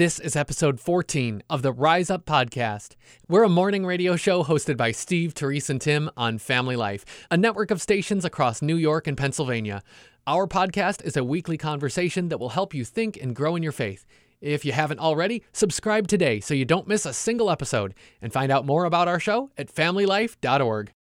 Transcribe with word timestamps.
This 0.00 0.18
is 0.18 0.34
episode 0.34 0.80
14 0.80 1.42
of 1.50 1.60
the 1.60 1.74
Rise 1.74 2.08
Up 2.08 2.24
Podcast. 2.24 2.94
We're 3.28 3.42
a 3.42 3.50
morning 3.50 3.84
radio 3.84 4.16
show 4.16 4.42
hosted 4.42 4.78
by 4.78 4.92
Steve, 4.92 5.34
Therese, 5.34 5.68
and 5.68 5.78
Tim 5.78 6.08
on 6.16 6.38
Family 6.38 6.74
Life, 6.74 7.04
a 7.30 7.36
network 7.36 7.70
of 7.70 7.82
stations 7.82 8.24
across 8.24 8.62
New 8.62 8.76
York 8.76 9.06
and 9.06 9.14
Pennsylvania. 9.14 9.82
Our 10.26 10.46
podcast 10.46 11.04
is 11.04 11.18
a 11.18 11.22
weekly 11.22 11.58
conversation 11.58 12.30
that 12.30 12.38
will 12.38 12.48
help 12.48 12.72
you 12.72 12.82
think 12.82 13.18
and 13.20 13.36
grow 13.36 13.56
in 13.56 13.62
your 13.62 13.72
faith. 13.72 14.06
If 14.40 14.64
you 14.64 14.72
haven't 14.72 15.00
already, 15.00 15.44
subscribe 15.52 16.08
today 16.08 16.40
so 16.40 16.54
you 16.54 16.64
don't 16.64 16.88
miss 16.88 17.04
a 17.04 17.12
single 17.12 17.50
episode 17.50 17.92
and 18.22 18.32
find 18.32 18.50
out 18.50 18.64
more 18.64 18.86
about 18.86 19.06
our 19.06 19.20
show 19.20 19.50
at 19.58 19.70
familylife.org. 19.70 20.94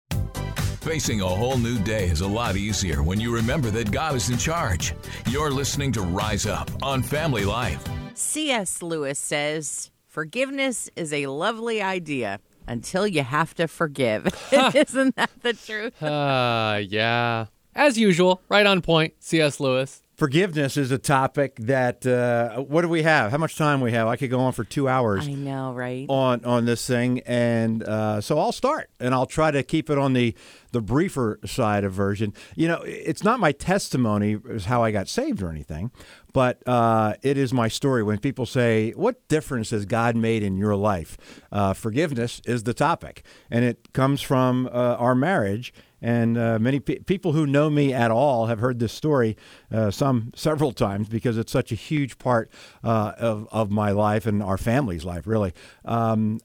Facing 0.82 1.22
a 1.22 1.28
whole 1.28 1.60
new 1.60 1.78
day 1.84 2.06
is 2.06 2.22
a 2.22 2.28
lot 2.28 2.56
easier 2.56 3.04
when 3.04 3.20
you 3.20 3.32
remember 3.32 3.70
that 3.70 3.92
God 3.92 4.16
is 4.16 4.32
in 4.32 4.40
charge. 4.40 4.96
You're 5.30 5.52
listening 5.52 5.92
to 5.92 6.02
Rise 6.02 6.48
Up 6.48 6.72
on 6.82 7.04
Family 7.04 7.46
Life. 7.46 7.88
C.S. 8.18 8.82
Lewis 8.82 9.20
says, 9.20 9.92
Forgiveness 10.08 10.90
is 10.96 11.14
a 11.14 11.28
lovely 11.28 11.84
idea 11.84 12.40
until 12.66 13.06
you 13.06 13.22
have 13.22 13.54
to 13.54 13.68
forgive. 13.68 14.26
Isn't 14.74 15.16
that 15.18 15.30
the 15.44 15.54
truth? 15.54 16.02
Uh, 16.02 16.82
yeah. 16.84 17.46
As 17.76 18.00
usual, 18.00 18.42
right 18.50 18.66
on 18.66 18.82
point, 18.82 19.14
C.S. 19.20 19.60
Lewis. 19.60 20.02
Forgiveness 20.18 20.78
is 20.78 20.90
a 20.90 20.98
topic 20.98 21.58
that. 21.58 22.04
Uh, 22.04 22.62
what 22.62 22.82
do 22.82 22.90
we 22.90 23.04
have? 23.04 23.30
How 23.30 23.38
much 23.38 23.56
time 23.56 23.82
we 23.82 23.92
have? 23.92 24.08
I 24.08 24.16
could 24.16 24.32
go 24.32 24.40
on 24.40 24.52
for 24.52 24.64
two 24.64 24.90
hours 24.90 25.28
I 25.28 25.34
know, 25.34 25.74
right? 25.74 26.08
on 26.10 26.44
on 26.44 26.66
this 26.66 26.88
thing, 26.88 27.20
and 27.28 27.84
uh, 27.84 28.20
so 28.20 28.40
I'll 28.40 28.52
start, 28.52 28.90
and 29.00 29.14
I'll 29.14 29.28
try 29.28 29.52
to 29.52 29.62
keep 29.62 29.92
it 29.92 30.00
on 30.00 30.14
the 30.14 30.34
the 30.72 30.82
briefer 30.82 31.40
side 31.46 31.84
of 31.84 31.94
version. 31.94 32.34
You 32.56 32.68
know, 32.68 32.82
it's 32.84 33.24
not 33.24 33.40
my 33.40 33.52
testimony 33.52 34.40
as 34.50 34.66
how 34.66 34.82
I 34.84 34.90
got 34.90 35.08
saved 35.08 35.44
or 35.44 35.52
anything, 35.52 35.92
but 36.34 36.68
uh, 36.68 37.14
it 37.22 37.38
is 37.38 37.54
my 37.54 37.68
story. 37.68 38.02
When 38.02 38.18
people 38.18 38.48
say, 38.48 38.94
"What 38.96 39.28
difference 39.28 39.70
has 39.70 39.86
God 39.86 40.16
made 40.16 40.42
in 40.42 40.58
your 40.58 40.76
life?" 40.76 41.16
Uh, 41.52 41.74
forgiveness 41.74 42.42
is 42.44 42.64
the 42.64 42.74
topic, 42.74 43.24
and 43.52 43.64
it 43.64 43.94
comes 43.94 44.24
from 44.24 44.66
uh, 44.66 44.96
our 44.98 45.14
marriage. 45.14 45.76
And 46.02 46.38
uh, 46.38 46.60
many 46.60 46.80
pe- 46.80 47.00
people 47.00 47.34
who 47.34 47.48
know 47.48 47.70
me 47.70 47.94
at 47.94 48.12
all 48.12 48.46
have 48.48 48.60
heard 48.60 48.80
this 48.80 48.94
story 48.94 49.36
uh, 49.72 49.92
some 49.92 50.32
several 50.36 50.72
times 50.72 51.10
because 51.10 51.38
it's 51.38 51.52
such 51.52 51.72
a 51.72 51.76
huge 51.76 52.18
part 52.18 52.52
uh, 52.84 53.14
of 53.18 53.48
of 53.52 53.72
my 53.72 53.92
life 53.92 54.26
and 54.26 54.44
our 54.44 54.58
family's 54.58 55.06
life, 55.06 55.26
really. 55.26 55.54
Um, 55.86 56.40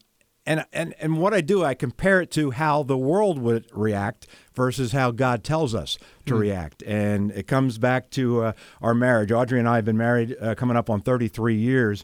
and, 0.45 0.65
and 0.73 0.93
and 0.99 1.19
what 1.19 1.33
I 1.33 1.41
do, 1.41 1.63
I 1.63 1.73
compare 1.73 2.19
it 2.19 2.29
to 2.31 2.51
how 2.51 2.83
the 2.83 2.97
world 2.97 3.39
would 3.39 3.65
react 3.71 4.27
versus 4.53 4.91
how 4.91 5.11
God 5.11 5.43
tells 5.43 5.73
us 5.73 5.97
to 6.25 6.35
react, 6.35 6.83
and 6.83 7.31
it 7.31 7.47
comes 7.47 7.77
back 7.77 8.09
to 8.11 8.43
uh, 8.43 8.53
our 8.81 8.93
marriage. 8.93 9.31
Audrey 9.31 9.59
and 9.59 9.69
I 9.69 9.75
have 9.75 9.85
been 9.85 9.97
married 9.97 10.35
uh, 10.41 10.55
coming 10.55 10.75
up 10.75 10.89
on 10.89 11.01
33 11.01 11.55
years, 11.55 12.03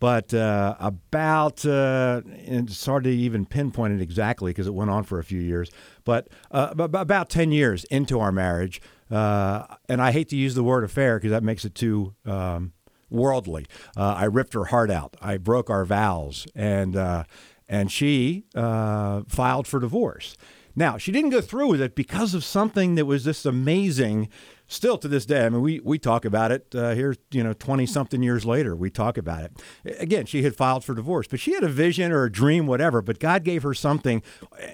but 0.00 0.32
uh, 0.32 0.74
about 0.80 1.64
uh, 1.64 2.22
it's 2.26 2.84
hard 2.84 3.04
to 3.04 3.10
even 3.10 3.44
pinpoint 3.44 3.92
it 3.92 4.02
exactly 4.02 4.50
because 4.50 4.66
it 4.66 4.74
went 4.74 4.90
on 4.90 5.04
for 5.04 5.18
a 5.18 5.24
few 5.24 5.40
years. 5.40 5.70
But 6.04 6.28
uh, 6.50 6.74
about 6.76 7.28
10 7.28 7.52
years 7.52 7.84
into 7.84 8.18
our 8.18 8.32
marriage, 8.32 8.80
uh, 9.10 9.66
and 9.88 10.02
I 10.02 10.10
hate 10.10 10.30
to 10.30 10.36
use 10.36 10.54
the 10.54 10.64
word 10.64 10.82
affair 10.82 11.18
because 11.18 11.30
that 11.30 11.44
makes 11.44 11.64
it 11.64 11.76
too. 11.76 12.14
Um, 12.26 12.72
worldly. 13.12 13.66
Uh, 13.96 14.14
I 14.18 14.26
ripped 14.26 14.52
her 14.52 14.66
heart 14.66 14.88
out. 14.88 15.16
I 15.20 15.36
broke 15.36 15.68
our 15.68 15.84
vows, 15.84 16.46
and 16.54 16.94
uh, 16.94 17.24
and 17.68 17.90
she 17.90 18.44
filed 18.54 19.66
for 19.66 19.80
divorce. 19.80 20.36
Now 20.76 20.96
she 20.96 21.10
didn't 21.10 21.30
go 21.30 21.40
through 21.40 21.66
with 21.70 21.80
it 21.80 21.96
because 21.96 22.34
of 22.34 22.44
something 22.44 22.94
that 22.94 23.06
was 23.06 23.24
just 23.24 23.44
amazing. 23.44 24.28
Still 24.72 24.98
to 24.98 25.08
this 25.08 25.26
day, 25.26 25.44
I 25.44 25.48
mean, 25.48 25.62
we, 25.62 25.80
we 25.80 25.98
talk 25.98 26.24
about 26.24 26.52
it 26.52 26.72
uh, 26.76 26.94
here. 26.94 27.16
You 27.32 27.42
know, 27.42 27.52
twenty 27.52 27.86
something 27.86 28.22
years 28.22 28.44
later, 28.44 28.76
we 28.76 28.88
talk 28.88 29.18
about 29.18 29.42
it. 29.42 29.98
Again, 29.98 30.26
she 30.26 30.44
had 30.44 30.54
filed 30.54 30.84
for 30.84 30.94
divorce, 30.94 31.26
but 31.26 31.40
she 31.40 31.54
had 31.54 31.64
a 31.64 31.68
vision 31.68 32.12
or 32.12 32.22
a 32.22 32.30
dream, 32.30 32.68
whatever. 32.68 33.02
But 33.02 33.18
God 33.18 33.42
gave 33.42 33.64
her 33.64 33.74
something, 33.74 34.22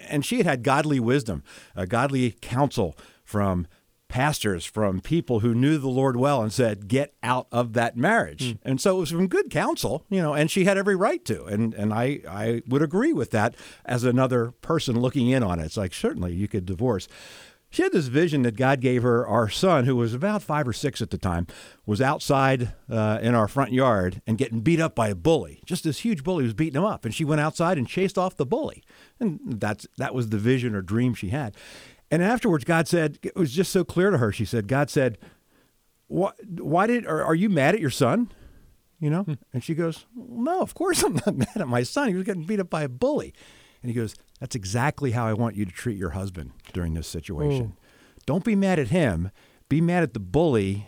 and 0.06 0.22
she 0.22 0.36
had 0.36 0.44
had 0.44 0.62
godly 0.62 1.00
wisdom, 1.00 1.42
uh, 1.74 1.86
godly 1.86 2.32
counsel 2.42 2.94
from 3.24 3.66
pastors 4.08 4.66
from 4.66 5.00
people 5.00 5.40
who 5.40 5.54
knew 5.54 5.78
the 5.78 5.88
Lord 5.88 6.18
well 6.18 6.42
and 6.42 6.52
said, 6.52 6.88
"Get 6.88 7.14
out 7.22 7.46
of 7.50 7.72
that 7.72 7.96
marriage." 7.96 8.56
And 8.64 8.78
so 8.78 8.98
it 8.98 9.00
was 9.00 9.10
from 9.12 9.28
good 9.28 9.50
counsel, 9.50 10.04
you 10.10 10.20
know, 10.20 10.34
and 10.34 10.50
she 10.50 10.66
had 10.66 10.76
every 10.76 10.94
right 10.94 11.24
to. 11.24 11.46
And 11.46 11.72
and 11.72 11.94
I 11.94 12.20
I 12.28 12.60
would 12.68 12.82
agree 12.82 13.14
with 13.14 13.30
that 13.30 13.54
as 13.86 14.04
another 14.04 14.50
person 14.60 15.00
looking 15.00 15.30
in 15.30 15.42
on 15.42 15.58
it. 15.58 15.64
It's 15.64 15.78
like 15.78 15.94
certainly 15.94 16.34
you 16.34 16.48
could 16.48 16.66
divorce. 16.66 17.08
She 17.76 17.82
had 17.82 17.92
this 17.92 18.06
vision 18.06 18.40
that 18.40 18.56
God 18.56 18.80
gave 18.80 19.02
her. 19.02 19.26
Our 19.26 19.50
son, 19.50 19.84
who 19.84 19.96
was 19.96 20.14
about 20.14 20.42
five 20.42 20.66
or 20.66 20.72
six 20.72 21.02
at 21.02 21.10
the 21.10 21.18
time, 21.18 21.46
was 21.84 22.00
outside 22.00 22.72
uh, 22.90 23.18
in 23.20 23.34
our 23.34 23.46
front 23.46 23.70
yard 23.70 24.22
and 24.26 24.38
getting 24.38 24.60
beat 24.60 24.80
up 24.80 24.94
by 24.94 25.08
a 25.08 25.14
bully. 25.14 25.60
Just 25.66 25.84
this 25.84 25.98
huge 25.98 26.24
bully 26.24 26.44
was 26.44 26.54
beating 26.54 26.80
him 26.80 26.86
up, 26.86 27.04
and 27.04 27.14
she 27.14 27.22
went 27.22 27.42
outside 27.42 27.76
and 27.76 27.86
chased 27.86 28.16
off 28.16 28.34
the 28.34 28.46
bully. 28.46 28.82
And 29.20 29.40
that's 29.44 29.86
that 29.98 30.14
was 30.14 30.30
the 30.30 30.38
vision 30.38 30.74
or 30.74 30.80
dream 30.80 31.12
she 31.12 31.28
had. 31.28 31.54
And 32.10 32.22
afterwards, 32.22 32.64
God 32.64 32.88
said, 32.88 33.18
it 33.22 33.36
was 33.36 33.52
just 33.52 33.72
so 33.72 33.84
clear 33.84 34.10
to 34.10 34.16
her. 34.16 34.32
She 34.32 34.46
said, 34.46 34.68
God 34.68 34.88
said, 34.88 35.18
why, 36.06 36.30
why 36.48 36.86
did, 36.86 37.04
are, 37.04 37.22
are 37.22 37.34
you 37.34 37.50
mad 37.50 37.74
at 37.74 37.82
your 37.82 37.90
son? 37.90 38.32
You 39.00 39.10
know? 39.10 39.26
And 39.52 39.62
she 39.62 39.74
goes, 39.74 40.06
no, 40.16 40.62
of 40.62 40.72
course 40.72 41.02
I'm 41.02 41.16
not 41.26 41.36
mad 41.36 41.56
at 41.56 41.68
my 41.68 41.82
son. 41.82 42.08
He 42.08 42.14
was 42.14 42.24
getting 42.24 42.44
beat 42.44 42.58
up 42.58 42.70
by 42.70 42.84
a 42.84 42.88
bully. 42.88 43.34
And 43.82 43.90
he 43.90 43.94
goes, 43.94 44.14
that's 44.40 44.54
exactly 44.54 45.12
how 45.12 45.26
I 45.26 45.32
want 45.32 45.56
you 45.56 45.64
to 45.64 45.72
treat 45.72 45.96
your 45.96 46.10
husband 46.10 46.52
during 46.72 46.94
this 46.94 47.06
situation. 47.06 47.64
Hmm. 47.64 47.72
Don't 48.26 48.44
be 48.44 48.56
mad 48.56 48.78
at 48.78 48.88
him. 48.88 49.30
Be 49.68 49.80
mad 49.80 50.02
at 50.02 50.14
the 50.14 50.20
bully 50.20 50.86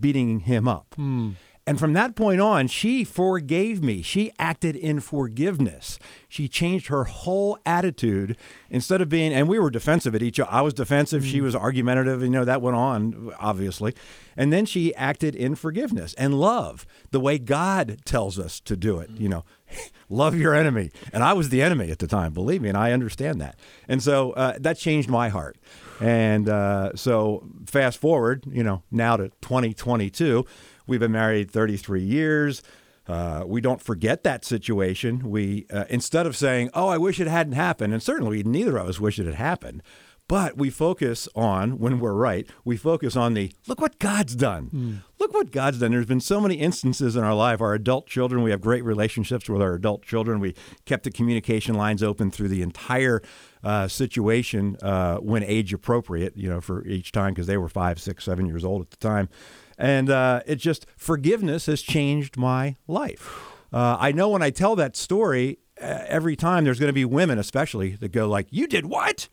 beating 0.00 0.40
him 0.40 0.66
up. 0.66 0.94
Hmm. 0.96 1.32
And 1.66 1.78
from 1.78 1.94
that 1.94 2.14
point 2.14 2.42
on, 2.42 2.66
she 2.66 3.04
forgave 3.04 3.82
me. 3.82 4.02
She 4.02 4.32
acted 4.38 4.76
in 4.76 5.00
forgiveness. 5.00 5.98
She 6.28 6.46
changed 6.46 6.88
her 6.88 7.04
whole 7.04 7.58
attitude 7.64 8.36
instead 8.68 9.00
of 9.00 9.08
being, 9.08 9.32
and 9.32 9.48
we 9.48 9.58
were 9.58 9.70
defensive 9.70 10.14
at 10.14 10.22
each 10.22 10.38
other. 10.38 10.52
I 10.52 10.60
was 10.60 10.74
defensive. 10.74 11.24
She 11.24 11.38
hmm. 11.38 11.44
was 11.44 11.56
argumentative. 11.56 12.22
You 12.22 12.28
know, 12.28 12.44
that 12.44 12.60
went 12.60 12.76
on, 12.76 13.32
obviously. 13.38 13.94
And 14.36 14.52
then 14.52 14.66
she 14.66 14.94
acted 14.94 15.34
in 15.34 15.54
forgiveness 15.54 16.12
and 16.14 16.38
love 16.38 16.84
the 17.12 17.20
way 17.20 17.38
God 17.38 18.00
tells 18.04 18.38
us 18.38 18.60
to 18.60 18.76
do 18.76 18.98
it. 18.98 19.10
You 19.10 19.30
know, 19.30 19.44
love 20.08 20.36
your 20.36 20.54
enemy. 20.54 20.90
And 21.12 21.22
I 21.22 21.32
was 21.32 21.48
the 21.48 21.62
enemy 21.62 21.90
at 21.90 21.98
the 21.98 22.06
time, 22.06 22.32
believe 22.32 22.62
me, 22.62 22.68
and 22.68 22.78
I 22.78 22.92
understand 22.92 23.40
that. 23.40 23.58
And 23.88 24.02
so 24.02 24.32
uh, 24.32 24.58
that 24.60 24.78
changed 24.78 25.08
my 25.08 25.28
heart. 25.28 25.56
And 26.00 26.48
uh, 26.48 26.96
so 26.96 27.46
fast 27.66 27.98
forward, 27.98 28.44
you 28.50 28.62
know, 28.62 28.82
now 28.90 29.16
to 29.16 29.28
2022, 29.40 30.44
we've 30.86 31.00
been 31.00 31.12
married 31.12 31.50
33 31.50 32.02
years. 32.02 32.62
Uh, 33.06 33.44
we 33.46 33.60
don't 33.60 33.82
forget 33.82 34.22
that 34.22 34.44
situation. 34.44 35.30
We 35.30 35.66
uh, 35.70 35.84
instead 35.90 36.26
of 36.26 36.36
saying, 36.36 36.70
"Oh, 36.72 36.88
I 36.88 36.96
wish 36.96 37.20
it 37.20 37.26
hadn't 37.26 37.52
happened," 37.52 37.92
and 37.92 38.02
certainly 38.02 38.42
neither 38.42 38.78
of 38.78 38.88
us 38.88 38.98
wish 38.98 39.18
it 39.18 39.26
had 39.26 39.34
happened, 39.34 39.82
but 40.26 40.56
we 40.56 40.70
focus 40.70 41.28
on 41.34 41.78
when 41.78 42.00
we're 42.00 42.14
right. 42.14 42.48
We 42.64 42.76
focus 42.76 43.14
on 43.14 43.34
the 43.34 43.52
look 43.66 43.80
what 43.80 43.98
God's 43.98 44.34
done. 44.34 45.02
Look 45.18 45.34
what 45.34 45.50
God's 45.50 45.78
done. 45.78 45.90
There's 45.92 46.06
been 46.06 46.20
so 46.20 46.40
many 46.40 46.54
instances 46.56 47.14
in 47.16 47.24
our 47.24 47.34
life. 47.34 47.60
Our 47.60 47.74
adult 47.74 48.06
children, 48.06 48.42
we 48.42 48.50
have 48.50 48.60
great 48.60 48.84
relationships 48.84 49.48
with 49.48 49.60
our 49.60 49.74
adult 49.74 50.02
children. 50.02 50.40
We 50.40 50.54
kept 50.86 51.04
the 51.04 51.10
communication 51.10 51.74
lines 51.74 52.02
open 52.02 52.30
through 52.30 52.48
the 52.48 52.62
entire 52.62 53.22
uh, 53.62 53.88
situation 53.88 54.76
uh, 54.82 55.16
when 55.18 55.42
age 55.42 55.74
appropriate. 55.74 56.36
You 56.36 56.48
know, 56.48 56.60
for 56.60 56.86
each 56.86 57.12
time 57.12 57.34
because 57.34 57.46
they 57.46 57.58
were 57.58 57.68
five, 57.68 58.00
six, 58.00 58.24
seven 58.24 58.46
years 58.46 58.64
old 58.64 58.82
at 58.82 58.90
the 58.90 58.96
time. 58.96 59.28
And 59.76 60.08
uh, 60.08 60.40
it 60.46 60.56
just 60.56 60.86
forgiveness 60.96 61.66
has 61.66 61.82
changed 61.82 62.36
my 62.36 62.76
life. 62.86 63.40
Uh, 63.74 63.96
I 63.98 64.12
know 64.12 64.28
when 64.28 64.40
I 64.40 64.50
tell 64.50 64.76
that 64.76 64.94
story, 64.94 65.58
uh, 65.82 66.04
every 66.06 66.36
time 66.36 66.62
there's 66.62 66.78
going 66.78 66.90
to 66.90 66.92
be 66.92 67.04
women, 67.04 67.40
especially, 67.40 67.96
that 67.96 68.12
go 68.12 68.28
like, 68.28 68.46
"You 68.50 68.68
did 68.68 68.86
what?" 68.86 69.28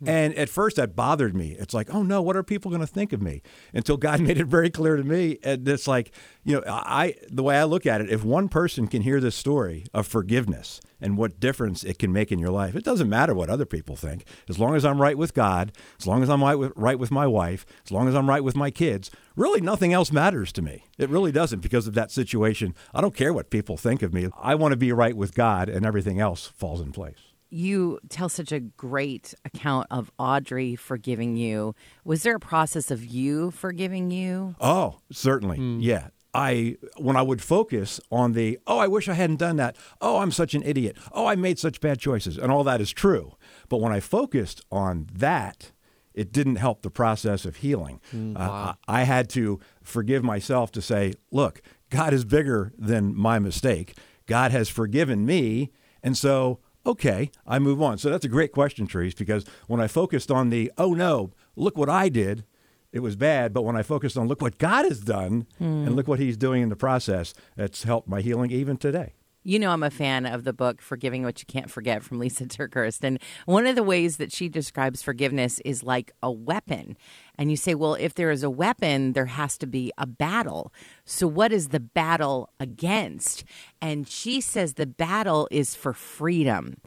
Hmm. 0.00 0.08
And 0.08 0.34
at 0.36 0.48
first 0.48 0.76
that 0.76 0.94
bothered 0.94 1.34
me. 1.34 1.56
It's 1.58 1.74
like, 1.74 1.92
oh 1.92 2.02
no, 2.02 2.22
what 2.22 2.36
are 2.36 2.42
people 2.42 2.70
going 2.70 2.80
to 2.80 2.86
think 2.86 3.12
of 3.12 3.20
me? 3.20 3.42
Until 3.72 3.96
God 3.96 4.20
made 4.22 4.38
it 4.38 4.46
very 4.46 4.70
clear 4.70 4.96
to 4.96 5.04
me. 5.04 5.38
And 5.42 5.66
it's 5.68 5.88
like, 5.88 6.12
you 6.44 6.54
know, 6.54 6.62
I 6.66 7.14
the 7.30 7.42
way 7.42 7.58
I 7.58 7.64
look 7.64 7.86
at 7.86 8.00
it, 8.00 8.10
if 8.10 8.24
one 8.24 8.48
person 8.48 8.86
can 8.86 9.02
hear 9.02 9.20
this 9.20 9.34
story 9.34 9.86
of 9.92 10.06
forgiveness 10.06 10.80
and 11.00 11.16
what 11.16 11.40
difference 11.40 11.84
it 11.84 11.98
can 11.98 12.12
make 12.12 12.32
in 12.32 12.38
your 12.38 12.50
life, 12.50 12.74
it 12.74 12.84
doesn't 12.84 13.08
matter 13.08 13.34
what 13.34 13.50
other 13.50 13.66
people 13.66 13.96
think. 13.96 14.24
As 14.48 14.58
long 14.58 14.74
as 14.74 14.84
I'm 14.84 15.00
right 15.00 15.18
with 15.18 15.34
God, 15.34 15.72
as 15.98 16.06
long 16.06 16.22
as 16.22 16.30
I'm 16.30 16.42
right 16.42 16.56
with, 16.56 16.72
right 16.76 16.98
with 16.98 17.10
my 17.10 17.26
wife, 17.26 17.66
as 17.84 17.92
long 17.92 18.08
as 18.08 18.14
I'm 18.14 18.28
right 18.28 18.42
with 18.42 18.56
my 18.56 18.70
kids, 18.70 19.10
really 19.36 19.60
nothing 19.60 19.92
else 19.92 20.12
matters 20.12 20.52
to 20.52 20.62
me. 20.62 20.84
It 20.96 21.10
really 21.10 21.32
doesn't 21.32 21.60
because 21.60 21.86
of 21.86 21.94
that 21.94 22.10
situation. 22.10 22.74
I 22.94 23.00
don't 23.00 23.14
care 23.14 23.32
what 23.32 23.50
people 23.50 23.76
think 23.76 24.02
of 24.02 24.12
me. 24.12 24.28
I 24.40 24.54
want 24.54 24.72
to 24.72 24.76
be 24.76 24.92
right 24.92 25.16
with 25.16 25.34
God, 25.34 25.68
and 25.68 25.84
everything 25.86 26.20
else 26.20 26.46
falls 26.46 26.80
in 26.80 26.92
place. 26.92 27.28
You 27.50 27.98
tell 28.08 28.28
such 28.28 28.52
a 28.52 28.60
great 28.60 29.34
account 29.44 29.86
of 29.90 30.10
Audrey 30.18 30.76
forgiving 30.76 31.36
you. 31.36 31.74
Was 32.04 32.22
there 32.22 32.36
a 32.36 32.40
process 32.40 32.90
of 32.90 33.04
you 33.04 33.50
forgiving 33.50 34.10
you? 34.10 34.54
Oh, 34.60 34.98
certainly. 35.10 35.58
Yeah. 35.80 36.08
I 36.34 36.76
when 36.98 37.16
I 37.16 37.22
would 37.22 37.40
focus 37.40 38.00
on 38.12 38.32
the 38.32 38.58
oh 38.66 38.78
I 38.78 38.86
wish 38.86 39.08
I 39.08 39.14
hadn't 39.14 39.38
done 39.38 39.56
that 39.56 39.76
oh 40.02 40.18
I'm 40.18 40.30
such 40.30 40.52
an 40.52 40.62
idiot 40.62 40.98
oh 41.12 41.24
I 41.24 41.36
made 41.36 41.58
such 41.58 41.80
bad 41.80 41.98
choices 41.98 42.36
and 42.36 42.52
all 42.52 42.62
that 42.64 42.82
is 42.82 42.92
true 42.92 43.32
but 43.70 43.78
when 43.78 43.92
I 43.94 44.00
focused 44.00 44.60
on 44.70 45.06
that 45.10 45.72
it 46.12 46.30
didn't 46.30 46.56
help 46.56 46.82
the 46.82 46.90
process 46.90 47.46
of 47.46 47.56
healing 47.56 48.02
uh, 48.36 48.74
I 48.86 49.00
I 49.00 49.02
had 49.04 49.30
to 49.30 49.58
forgive 49.82 50.22
myself 50.22 50.70
to 50.72 50.82
say 50.82 51.14
look 51.32 51.62
God 51.90 52.12
is 52.12 52.24
bigger 52.24 52.72
than 52.78 53.14
my 53.14 53.38
mistake. 53.38 53.96
God 54.26 54.50
has 54.52 54.68
forgiven 54.68 55.24
me. 55.24 55.72
And 56.02 56.16
so, 56.16 56.60
okay, 56.88 57.30
I 57.46 57.58
move 57.58 57.80
on. 57.82 57.98
So 57.98 58.10
that's 58.10 58.24
a 58.24 58.28
great 58.28 58.52
question, 58.52 58.86
Therese, 58.86 59.14
because 59.14 59.44
when 59.66 59.80
I 59.80 59.86
focused 59.86 60.30
on 60.30 60.50
the, 60.50 60.72
oh 60.78 60.94
no, 60.94 61.30
look 61.54 61.76
what 61.76 61.88
I 61.88 62.08
did, 62.08 62.44
it 62.90 63.00
was 63.00 63.14
bad. 63.14 63.52
But 63.52 63.62
when 63.62 63.76
I 63.76 63.82
focused 63.82 64.16
on 64.16 64.26
look 64.26 64.40
what 64.40 64.58
God 64.58 64.86
has 64.86 65.00
done 65.00 65.46
and 65.58 65.88
hmm. 65.88 65.94
look 65.94 66.08
what 66.08 66.18
he's 66.18 66.36
doing 66.36 66.62
in 66.62 66.70
the 66.70 66.76
process, 66.76 67.34
that's 67.56 67.82
helped 67.82 68.08
my 68.08 68.22
healing 68.22 68.50
even 68.50 68.76
today. 68.78 69.14
You 69.44 69.58
know, 69.58 69.70
I'm 69.70 69.82
a 69.82 69.90
fan 69.90 70.26
of 70.26 70.44
the 70.44 70.52
book 70.52 70.82
Forgiving 70.82 71.22
What 71.22 71.40
You 71.40 71.46
Can't 71.46 71.70
Forget 71.70 72.02
from 72.02 72.18
Lysa 72.18 72.48
TerKeurst. 72.48 73.04
And 73.04 73.18
one 73.46 73.66
of 73.66 73.76
the 73.76 73.82
ways 73.82 74.16
that 74.16 74.32
she 74.32 74.48
describes 74.48 75.02
forgiveness 75.02 75.60
is 75.64 75.82
like 75.82 76.12
a 76.22 76.30
weapon. 76.30 76.96
And 77.38 77.50
you 77.50 77.56
say, 77.56 77.76
well, 77.76 77.94
if 77.94 78.14
there 78.14 78.32
is 78.32 78.42
a 78.42 78.50
weapon, 78.50 79.12
there 79.12 79.26
has 79.26 79.56
to 79.58 79.66
be 79.66 79.92
a 79.96 80.06
battle. 80.06 80.72
So, 81.04 81.28
what 81.28 81.52
is 81.52 81.68
the 81.68 81.78
battle 81.78 82.50
against? 82.58 83.44
And 83.80 84.08
she 84.08 84.40
says 84.40 84.74
the 84.74 84.86
battle 84.86 85.46
is 85.52 85.76
for 85.76 85.92
freedom. 85.92 86.78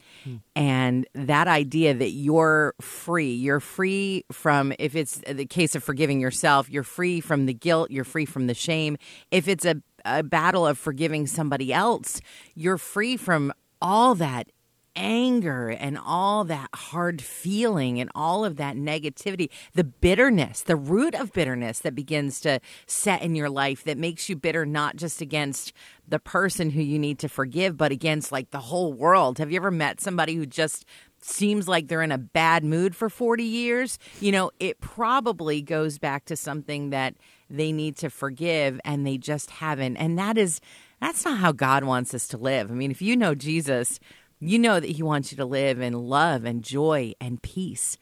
And 0.54 1.08
that 1.16 1.48
idea 1.48 1.94
that 1.94 2.12
you're 2.12 2.76
free, 2.82 3.34
you're 3.34 3.62
free 3.62 4.26
from, 4.30 4.74
if 4.78 4.94
it's 4.94 5.22
the 5.26 5.46
case 5.46 5.74
of 5.74 5.84
forgiving 5.84 6.20
yourself, 6.20 6.70
you're 6.70 6.84
free 6.84 7.22
from 7.22 7.46
the 7.46 7.54
guilt, 7.54 7.92
you're 7.92 8.04
free 8.04 8.26
from 8.26 8.48
the 8.48 8.54
shame. 8.54 8.98
If 9.32 9.48
it's 9.48 9.64
a 9.64 9.82
a 10.06 10.24
battle 10.24 10.66
of 10.66 10.78
forgiving 10.78 11.28
somebody 11.28 11.74
else, 11.74 12.22
you're 12.56 12.78
free 12.78 13.18
from 13.18 13.54
all 13.82 14.16
that 14.16 14.52
anger 14.96 15.70
and 15.70 15.98
all 15.98 16.44
that 16.44 16.70
hard 16.74 17.22
feeling 17.22 18.00
and 18.00 18.10
all 18.14 18.44
of 18.44 18.58
that 18.58 18.76
negativity, 18.76 19.50
the 19.74 19.84
bitterness, 19.84 20.62
the 20.62 20.76
root 20.76 21.16
of 21.16 21.32
bitterness 21.32 21.80
that 21.80 21.96
begins 21.96 22.42
to 22.42 22.60
set 22.86 23.22
in 23.22 23.36
your 23.36 23.50
life 23.50 23.84
that 23.84 23.98
makes 23.98 24.28
you 24.28 24.36
bitter 24.36 24.66
not 24.66 24.96
just 24.96 25.22
against 25.22 25.74
the 26.08 26.20
person 26.20 26.72
who 26.72 26.82
you 26.82 27.00
need 27.00 27.20
to 27.20 27.30
forgive, 27.30 27.78
but 27.78 27.92
against 27.92 28.32
like 28.32 28.52
the 28.52 28.60
whole 28.60 28.92
world. 28.92 29.38
Have 29.38 29.52
you 29.52 29.58
ever 29.58 29.72
met 29.72 30.02
somebody 30.02 30.36
who 30.36 30.46
just 30.46 30.86
seems 31.24 31.68
like 31.68 31.88
they're 31.88 32.02
in 32.02 32.12
a 32.12 32.18
bad 32.18 32.64
mood 32.64 32.96
for 32.96 33.10
40 33.10 33.44
years? 33.44 34.00
You 34.20 34.32
know, 34.32 34.52
it 34.60 34.80
probably 34.80 35.62
goes 35.62 35.98
back 35.98 36.26
to 36.26 36.36
something 36.36 36.90
that 36.90 37.16
they 37.50 37.72
need 37.72 37.98
to 37.98 38.10
forgive 38.10 38.80
and 38.86 39.06
they 39.06 39.18
just 39.18 39.52
haven't. 39.52 39.98
And 39.98 40.18
that 40.18 40.38
is 40.38 40.62
that's 41.02 41.26
not 41.26 41.40
how 41.40 41.52
God 41.52 41.84
wants 41.84 42.14
us 42.14 42.28
to 42.30 42.38
live. 42.38 42.70
I 42.70 42.76
mean, 42.76 42.92
if 42.92 43.02
you 43.02 43.18
know 43.18 43.34
Jesus, 43.34 44.00
you 44.40 44.60
know 44.60 44.80
that 44.80 44.90
he 44.90 45.04
wants 45.04 45.32
you 45.32 45.36
to 45.38 45.46
live 45.46 45.82
in 45.82 45.94
love 45.94 46.46
and 46.46 46.64
joy 46.64 47.14
and 47.20 47.42
peace, 47.42 47.98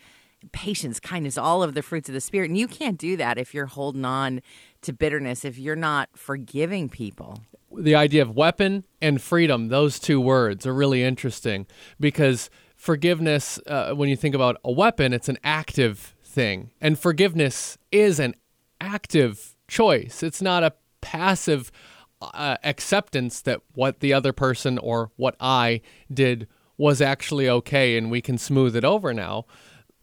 patience, 0.51 0.99
kindness, 0.99 1.37
all 1.37 1.63
of 1.63 1.73
the 1.73 1.81
fruits 1.81 2.09
of 2.09 2.13
the 2.13 2.21
spirit. 2.21 2.49
And 2.49 2.57
you 2.57 2.67
can't 2.67 2.97
do 2.97 3.17
that 3.17 3.37
if 3.37 3.53
you're 3.53 3.67
holding 3.67 4.05
on 4.05 4.41
to 4.81 4.93
bitterness, 4.93 5.45
if 5.45 5.57
you're 5.57 5.75
not 5.75 6.09
forgiving 6.13 6.89
people. 6.89 7.41
The 7.71 7.95
idea 7.95 8.21
of 8.21 8.35
weapon 8.35 8.85
and 9.01 9.21
freedom, 9.21 9.69
those 9.69 9.99
two 9.99 10.19
words 10.19 10.65
are 10.65 10.73
really 10.73 11.03
interesting 11.03 11.67
because 11.99 12.49
forgiveness, 12.79 13.59
uh, 13.67 13.93
when 13.93 14.07
you 14.07 14.15
think 14.15 14.33
about 14.33 14.55
a 14.63 14.71
weapon, 14.71 15.11
it's 15.11 15.27
an 15.27 15.37
active 15.43 16.15
thing. 16.23 16.71
And 16.79 16.97
forgiveness 16.97 17.77
is 17.91 18.21
an 18.21 18.35
active 18.79 19.57
choice. 19.67 20.23
It's 20.23 20.41
not 20.41 20.63
a 20.63 20.73
passive 21.01 21.73
uh, 22.21 22.55
acceptance 22.63 23.41
that 23.41 23.59
what 23.73 23.99
the 23.99 24.13
other 24.13 24.31
person 24.31 24.77
or 24.77 25.11
what 25.17 25.35
I 25.41 25.81
did 26.11 26.47
was 26.77 27.01
actually 27.01 27.49
okay 27.49 27.97
and 27.97 28.09
we 28.09 28.21
can 28.21 28.37
smooth 28.37 28.77
it 28.77 28.85
over 28.85 29.13
now. 29.13 29.45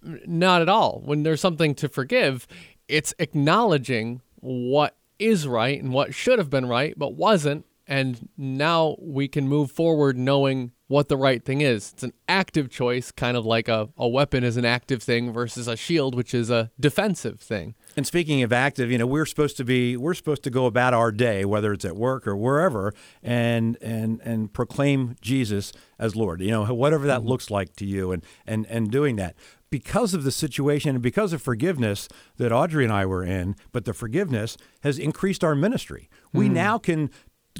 Not 0.02 0.60
at 0.60 0.68
all. 0.68 1.00
When 1.02 1.22
there's 1.22 1.40
something 1.40 1.74
to 1.76 1.88
forgive, 1.88 2.46
it's 2.88 3.14
acknowledging 3.18 4.20
what 4.34 4.94
is 5.18 5.48
right 5.48 5.82
and 5.82 5.94
what 5.94 6.12
should 6.12 6.38
have 6.38 6.50
been 6.50 6.66
right 6.66 6.92
but 6.98 7.14
wasn't. 7.14 7.64
And 7.86 8.28
now 8.36 8.96
we 9.00 9.28
can 9.28 9.48
move 9.48 9.70
forward 9.70 10.18
knowing 10.18 10.72
what 10.88 11.08
the 11.08 11.16
right 11.16 11.44
thing 11.44 11.60
is. 11.60 11.92
It's 11.92 12.02
an 12.02 12.12
active 12.28 12.70
choice, 12.70 13.10
kind 13.10 13.36
of 13.36 13.44
like 13.44 13.68
a, 13.68 13.88
a 13.96 14.06
weapon 14.06 14.44
is 14.44 14.56
an 14.56 14.64
active 14.64 15.02
thing 15.02 15.32
versus 15.32 15.66
a 15.66 15.76
shield, 15.76 16.14
which 16.14 16.32
is 16.32 16.48
a 16.50 16.70
defensive 16.78 17.40
thing. 17.40 17.74
And 17.96 18.06
speaking 18.06 18.42
of 18.42 18.52
active, 18.52 18.90
you 18.90 18.98
know, 18.98 19.06
we're 19.06 19.26
supposed 19.26 19.56
to 19.56 19.64
be 19.64 19.96
we're 19.96 20.14
supposed 20.14 20.44
to 20.44 20.50
go 20.50 20.66
about 20.66 20.94
our 20.94 21.10
day, 21.10 21.44
whether 21.44 21.72
it's 21.72 21.84
at 21.84 21.96
work 21.96 22.26
or 22.26 22.36
wherever, 22.36 22.92
and 23.22 23.76
and 23.80 24.20
and 24.22 24.52
proclaim 24.52 25.16
Jesus 25.20 25.72
as 25.98 26.14
Lord. 26.14 26.40
You 26.40 26.50
know, 26.50 26.74
whatever 26.74 27.06
that 27.06 27.20
mm-hmm. 27.20 27.28
looks 27.28 27.50
like 27.50 27.74
to 27.76 27.86
you, 27.86 28.12
and 28.12 28.24
and 28.46 28.66
and 28.66 28.90
doing 28.90 29.16
that 29.16 29.34
because 29.70 30.14
of 30.14 30.24
the 30.24 30.30
situation 30.30 30.90
and 30.90 31.02
because 31.02 31.32
of 31.32 31.42
forgiveness 31.42 32.08
that 32.36 32.52
Audrey 32.52 32.84
and 32.84 32.92
I 32.92 33.04
were 33.04 33.24
in, 33.24 33.56
but 33.72 33.84
the 33.84 33.92
forgiveness 33.92 34.56
has 34.82 34.98
increased 34.98 35.42
our 35.42 35.54
ministry. 35.54 36.08
We 36.32 36.48
mm. 36.48 36.52
now 36.52 36.78
can 36.78 37.10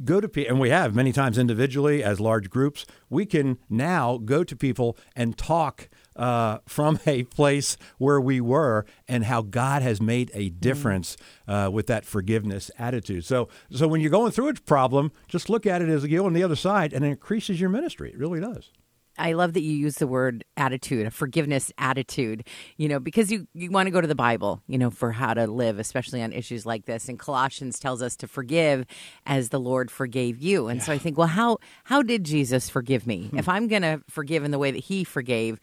go 0.04 0.20
to 0.20 0.28
people, 0.28 0.50
and 0.50 0.60
we 0.60 0.70
have 0.70 0.94
many 0.94 1.12
times 1.12 1.38
individually 1.38 2.02
as 2.02 2.20
large 2.20 2.50
groups, 2.50 2.86
we 3.08 3.26
can 3.26 3.58
now 3.68 4.18
go 4.18 4.44
to 4.44 4.56
people 4.56 4.96
and 5.14 5.36
talk 5.36 5.88
uh, 6.16 6.58
from 6.66 6.98
a 7.06 7.24
place 7.24 7.76
where 7.98 8.20
we 8.20 8.40
were 8.40 8.84
and 9.06 9.24
how 9.24 9.42
God 9.42 9.82
has 9.82 10.00
made 10.00 10.30
a 10.34 10.50
difference 10.50 11.16
uh, 11.46 11.70
with 11.72 11.86
that 11.88 12.04
forgiveness 12.04 12.70
attitude. 12.78 13.24
So, 13.24 13.48
so 13.70 13.86
when 13.86 14.00
you're 14.00 14.10
going 14.10 14.32
through 14.32 14.48
a 14.48 14.54
problem, 14.54 15.12
just 15.28 15.50
look 15.50 15.66
at 15.66 15.82
it 15.82 15.88
as 15.88 16.04
you 16.04 16.18
go 16.18 16.26
on 16.26 16.32
the 16.32 16.42
other 16.42 16.56
side, 16.56 16.92
and 16.92 17.04
it 17.04 17.08
increases 17.08 17.60
your 17.60 17.70
ministry. 17.70 18.10
It 18.10 18.18
really 18.18 18.40
does. 18.40 18.70
I 19.18 19.32
love 19.32 19.54
that 19.54 19.62
you 19.62 19.72
use 19.72 19.96
the 19.96 20.06
word 20.06 20.44
attitude, 20.56 21.06
a 21.06 21.10
forgiveness 21.10 21.72
attitude, 21.78 22.46
you 22.76 22.88
know, 22.88 22.98
because 22.98 23.30
you, 23.30 23.46
you 23.54 23.70
want 23.70 23.86
to 23.86 23.90
go 23.90 24.00
to 24.00 24.06
the 24.06 24.14
Bible, 24.14 24.62
you 24.66 24.78
know, 24.78 24.90
for 24.90 25.12
how 25.12 25.34
to 25.34 25.46
live, 25.46 25.78
especially 25.78 26.22
on 26.22 26.32
issues 26.32 26.66
like 26.66 26.86
this. 26.86 27.08
And 27.08 27.18
Colossians 27.18 27.78
tells 27.78 28.02
us 28.02 28.16
to 28.16 28.26
forgive 28.26 28.86
as 29.24 29.48
the 29.48 29.60
Lord 29.60 29.90
forgave 29.90 30.38
you. 30.38 30.68
And 30.68 30.82
so 30.82 30.92
I 30.92 30.98
think, 30.98 31.18
well, 31.18 31.28
how 31.28 31.58
how 31.84 32.02
did 32.02 32.24
Jesus 32.24 32.68
forgive 32.68 33.06
me? 33.06 33.28
Hmm. 33.28 33.38
If 33.38 33.48
I'm 33.48 33.68
going 33.68 33.82
to 33.82 34.02
forgive 34.08 34.44
in 34.44 34.50
the 34.50 34.58
way 34.58 34.70
that 34.70 34.84
he 34.84 35.04
forgave, 35.04 35.58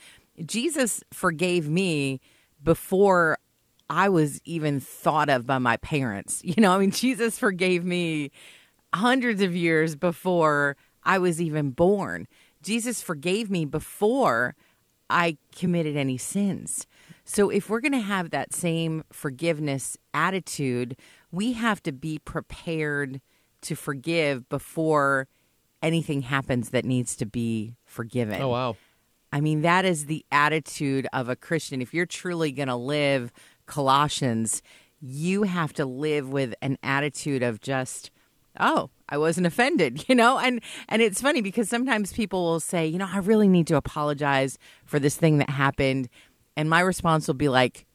Jesus 0.45 1.03
forgave 1.11 1.69
me 1.69 2.19
before 2.63 3.37
I 3.89 4.09
was 4.09 4.41
even 4.45 4.79
thought 4.79 5.29
of 5.29 5.45
by 5.45 5.59
my 5.59 5.77
parents. 5.77 6.41
You 6.53 6.61
know, 6.61 6.73
I 6.73 6.77
mean, 6.77 6.91
Jesus 6.91 7.37
forgave 7.37 7.83
me 7.83 8.31
hundreds 8.93 9.41
of 9.41 9.55
years 9.55 9.95
before 9.95 10.77
I 11.03 11.17
was 11.17 11.41
even 11.41 11.71
born. 11.71 12.27
Jesus 12.63 13.01
forgave 13.01 13.51
me 13.51 13.65
before 13.65 14.55
I 15.09 15.37
committed 15.55 15.95
any 15.95 16.17
sins. 16.17 16.87
So 17.25 17.49
if 17.49 17.69
we're 17.69 17.81
going 17.81 17.91
to 17.91 17.99
have 17.99 18.31
that 18.31 18.53
same 18.53 19.03
forgiveness 19.11 19.97
attitude, 20.13 20.97
we 21.31 21.53
have 21.53 21.83
to 21.83 21.91
be 21.91 22.19
prepared 22.19 23.21
to 23.61 23.75
forgive 23.75 24.49
before 24.49 25.27
anything 25.81 26.23
happens 26.23 26.69
that 26.69 26.85
needs 26.85 27.15
to 27.17 27.25
be 27.25 27.75
forgiven. 27.85 28.41
Oh, 28.41 28.49
wow. 28.49 28.75
I 29.31 29.41
mean, 29.41 29.61
that 29.61 29.85
is 29.85 30.05
the 30.05 30.25
attitude 30.31 31.07
of 31.11 31.29
a 31.29 31.35
Christian. 31.35 31.81
If 31.81 31.93
you're 31.93 32.05
truly 32.05 32.51
going 32.51 32.67
to 32.67 32.75
live 32.75 33.31
Colossians, 33.65 34.61
you 35.01 35.43
have 35.43 35.73
to 35.73 35.85
live 35.85 36.29
with 36.29 36.53
an 36.61 36.77
attitude 36.83 37.43
of 37.43 37.59
just, 37.59 38.11
oh, 38.59 38.89
I 39.13 39.17
wasn't 39.17 39.45
offended, 39.45 40.05
you 40.09 40.15
know? 40.15 40.39
And 40.39 40.59
and 40.89 41.01
it's 41.01 41.21
funny 41.21 41.41
because 41.41 41.69
sometimes 41.69 42.11
people 42.11 42.43
will 42.43 42.59
say, 42.59 42.87
you 42.87 42.97
know, 42.97 43.07
I 43.09 43.19
really 43.19 43.47
need 43.47 43.67
to 43.67 43.77
apologize 43.77 44.57
for 44.85 44.99
this 44.99 45.15
thing 45.15 45.37
that 45.37 45.51
happened. 45.51 46.09
And 46.57 46.69
my 46.69 46.79
response 46.79 47.27
will 47.27 47.35
be 47.35 47.49
like, 47.49 47.85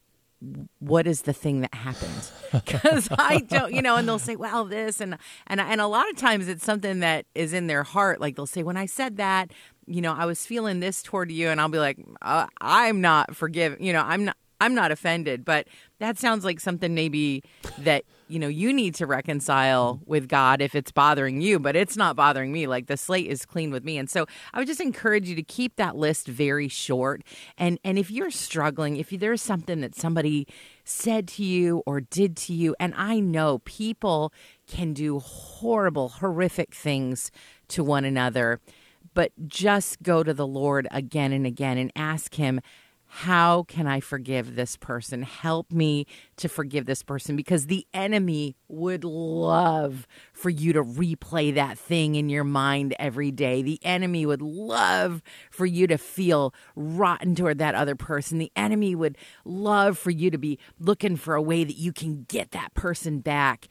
what 0.78 1.08
is 1.08 1.22
the 1.22 1.32
thing 1.32 1.60
that 1.62 1.74
happened? 1.74 2.30
Because 2.50 3.10
I 3.18 3.40
don't, 3.40 3.74
you 3.74 3.82
know, 3.82 3.96
and 3.96 4.08
they'll 4.08 4.18
say, 4.18 4.34
well, 4.34 4.64
this 4.64 5.02
and 5.02 5.18
and 5.48 5.60
and 5.60 5.82
a 5.82 5.86
lot 5.86 6.08
of 6.08 6.16
times 6.16 6.48
it's 6.48 6.64
something 6.64 7.00
that 7.00 7.26
is 7.34 7.52
in 7.52 7.66
their 7.66 7.82
heart. 7.82 8.22
Like 8.22 8.36
they'll 8.36 8.46
say, 8.46 8.62
when 8.62 8.78
I 8.78 8.86
said 8.86 9.18
that, 9.18 9.50
you 9.86 10.00
know, 10.00 10.14
I 10.14 10.24
was 10.24 10.46
feeling 10.46 10.80
this 10.80 11.02
toward 11.02 11.30
you, 11.30 11.48
and 11.48 11.60
I'll 11.60 11.68
be 11.68 11.78
like, 11.78 11.98
uh, 12.22 12.46
I'm 12.58 13.02
not 13.02 13.36
forgive, 13.36 13.78
you 13.80 13.92
know, 13.92 14.02
I'm 14.02 14.24
not. 14.24 14.36
I'm 14.60 14.74
not 14.74 14.90
offended, 14.90 15.44
but 15.44 15.68
that 16.00 16.18
sounds 16.18 16.44
like 16.44 16.58
something 16.58 16.94
maybe 16.94 17.44
that 17.78 18.04
you 18.26 18.38
know 18.38 18.48
you 18.48 18.72
need 18.72 18.94
to 18.96 19.06
reconcile 19.06 20.00
with 20.04 20.28
God 20.28 20.60
if 20.60 20.74
it's 20.74 20.90
bothering 20.90 21.40
you, 21.40 21.58
but 21.58 21.76
it's 21.76 21.96
not 21.96 22.16
bothering 22.16 22.52
me. 22.52 22.66
Like 22.66 22.86
the 22.86 22.96
slate 22.96 23.28
is 23.28 23.46
clean 23.46 23.70
with 23.70 23.84
me, 23.84 23.98
and 23.98 24.10
so 24.10 24.26
I 24.52 24.58
would 24.58 24.66
just 24.66 24.80
encourage 24.80 25.28
you 25.28 25.36
to 25.36 25.42
keep 25.42 25.76
that 25.76 25.96
list 25.96 26.26
very 26.26 26.68
short. 26.68 27.22
And 27.56 27.78
and 27.84 27.98
if 27.98 28.10
you're 28.10 28.30
struggling, 28.30 28.96
if 28.96 29.10
there's 29.10 29.42
something 29.42 29.80
that 29.80 29.94
somebody 29.94 30.46
said 30.84 31.28
to 31.28 31.44
you 31.44 31.82
or 31.86 32.00
did 32.00 32.36
to 32.38 32.52
you, 32.52 32.74
and 32.80 32.94
I 32.96 33.20
know 33.20 33.58
people 33.60 34.32
can 34.66 34.92
do 34.92 35.20
horrible, 35.20 36.08
horrific 36.08 36.74
things 36.74 37.30
to 37.68 37.84
one 37.84 38.04
another, 38.04 38.60
but 39.14 39.32
just 39.46 40.02
go 40.02 40.22
to 40.22 40.34
the 40.34 40.46
Lord 40.46 40.88
again 40.90 41.32
and 41.32 41.46
again 41.46 41.78
and 41.78 41.92
ask 41.94 42.34
Him 42.34 42.60
how 43.10 43.62
can 43.64 43.86
I 43.86 44.00
forgive 44.00 44.54
this 44.54 44.76
person? 44.76 45.22
Help 45.22 45.72
me 45.72 46.06
to 46.36 46.48
forgive 46.48 46.84
this 46.84 47.02
person 47.02 47.36
because 47.36 47.66
the 47.66 47.86
enemy 47.94 48.54
would 48.68 49.02
love 49.02 50.06
for 50.32 50.50
you 50.50 50.74
to 50.74 50.84
replay 50.84 51.54
that 51.54 51.78
thing 51.78 52.16
in 52.16 52.28
your 52.28 52.44
mind 52.44 52.94
every 52.98 53.30
day. 53.30 53.62
The 53.62 53.80
enemy 53.82 54.26
would 54.26 54.42
love 54.42 55.22
for 55.50 55.64
you 55.64 55.86
to 55.86 55.96
feel 55.96 56.54
rotten 56.76 57.34
toward 57.34 57.58
that 57.58 57.74
other 57.74 57.96
person. 57.96 58.36
The 58.38 58.52
enemy 58.54 58.94
would 58.94 59.16
love 59.44 59.96
for 59.96 60.10
you 60.10 60.30
to 60.30 60.38
be 60.38 60.58
looking 60.78 61.16
for 61.16 61.34
a 61.34 61.42
way 61.42 61.64
that 61.64 61.76
you 61.76 61.92
can 61.94 62.24
get 62.28 62.50
that 62.50 62.74
person 62.74 63.20
back. 63.20 63.68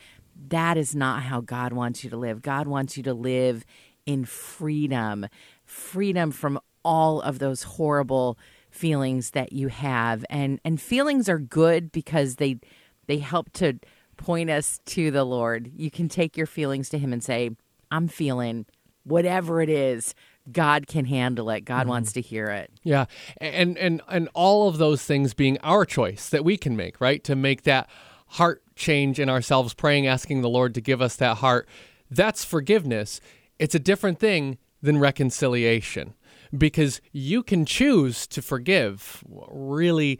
that 0.49 0.77
is 0.77 0.95
not 0.95 1.23
how 1.23 1.41
God 1.41 1.73
wants 1.73 2.03
you 2.03 2.09
to 2.09 2.17
live. 2.17 2.41
God 2.41 2.67
wants 2.67 2.97
you 2.97 3.03
to 3.03 3.13
live 3.13 3.65
in 4.05 4.25
freedom, 4.25 5.27
freedom 5.65 6.31
from 6.31 6.59
all 6.83 7.21
of 7.21 7.39
those 7.39 7.63
horrible 7.63 8.37
feelings 8.77 9.31
that 9.31 9.51
you 9.51 9.67
have. 9.69 10.23
And 10.29 10.59
and 10.63 10.79
feelings 10.79 11.27
are 11.27 11.39
good 11.39 11.91
because 11.91 12.35
they 12.35 12.59
they 13.07 13.17
help 13.17 13.51
to 13.53 13.79
point 14.17 14.49
us 14.49 14.79
to 14.85 15.11
the 15.11 15.23
Lord. 15.23 15.71
You 15.75 15.91
can 15.91 16.09
take 16.09 16.37
your 16.37 16.47
feelings 16.47 16.89
to 16.89 16.97
him 16.97 17.11
and 17.11 17.23
say, 17.23 17.51
"I'm 17.91 18.07
feeling 18.07 18.65
whatever 19.03 19.61
it 19.61 19.69
is." 19.69 20.13
God 20.49 20.87
can 20.87 21.03
handle 21.03 21.49
it. 21.49 21.65
God 21.65 21.81
mm-hmm. 21.81 21.89
wants 21.89 22.13
to 22.13 22.21
hear 22.21 22.45
it. 22.45 22.71
Yeah, 22.83 23.05
and 23.37 23.77
and 23.77 24.01
and 24.07 24.29
all 24.33 24.69
of 24.69 24.77
those 24.77 25.03
things 25.03 25.33
being 25.33 25.57
our 25.59 25.83
choice 25.85 26.29
that 26.29 26.45
we 26.45 26.57
can 26.57 26.75
make, 26.77 27.01
right? 27.01 27.23
To 27.25 27.35
make 27.35 27.63
that 27.63 27.89
heart 28.27 28.61
change 28.75 29.19
in 29.19 29.29
ourselves, 29.29 29.73
praying, 29.73 30.07
asking 30.07 30.41
the 30.41 30.49
Lord 30.49 30.73
to 30.75 30.81
give 30.81 31.01
us 31.01 31.15
that 31.17 31.37
heart. 31.37 31.67
That's 32.09 32.45
forgiveness. 32.45 33.19
It's 33.59 33.75
a 33.75 33.79
different 33.79 34.19
thing 34.19 34.57
than 34.81 34.99
reconciliation 34.99 36.13
because 36.55 37.01
you 37.11 37.43
can 37.43 37.65
choose 37.65 38.27
to 38.27 38.41
forgive 38.41 39.23
really 39.27 40.19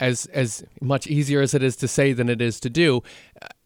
as 0.00 0.26
as 0.26 0.64
much 0.80 1.06
easier 1.06 1.40
as 1.40 1.54
it 1.54 1.62
is 1.62 1.76
to 1.76 1.88
say 1.88 2.12
than 2.12 2.28
it 2.28 2.40
is 2.40 2.60
to 2.60 2.70
do. 2.70 3.02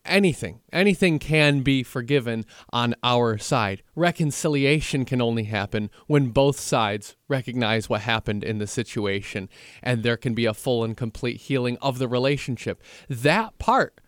Anything 0.04 0.60
anything 0.72 1.18
can 1.18 1.60
be 1.60 1.82
forgiven 1.82 2.44
on 2.72 2.94
our 3.04 3.38
side. 3.38 3.82
Reconciliation 3.94 5.04
can 5.04 5.22
only 5.22 5.44
happen 5.44 5.90
when 6.06 6.30
both 6.30 6.58
sides 6.58 7.16
recognize 7.28 7.88
what 7.88 8.00
happened 8.00 8.42
in 8.42 8.58
the 8.58 8.66
situation 8.66 9.48
and 9.82 10.02
there 10.02 10.16
can 10.16 10.34
be 10.34 10.46
a 10.46 10.54
full 10.54 10.82
and 10.82 10.96
complete 10.96 11.42
healing 11.42 11.78
of 11.80 11.98
the 11.98 12.08
relationship. 12.08 12.82
That 13.08 13.58
part 13.58 14.00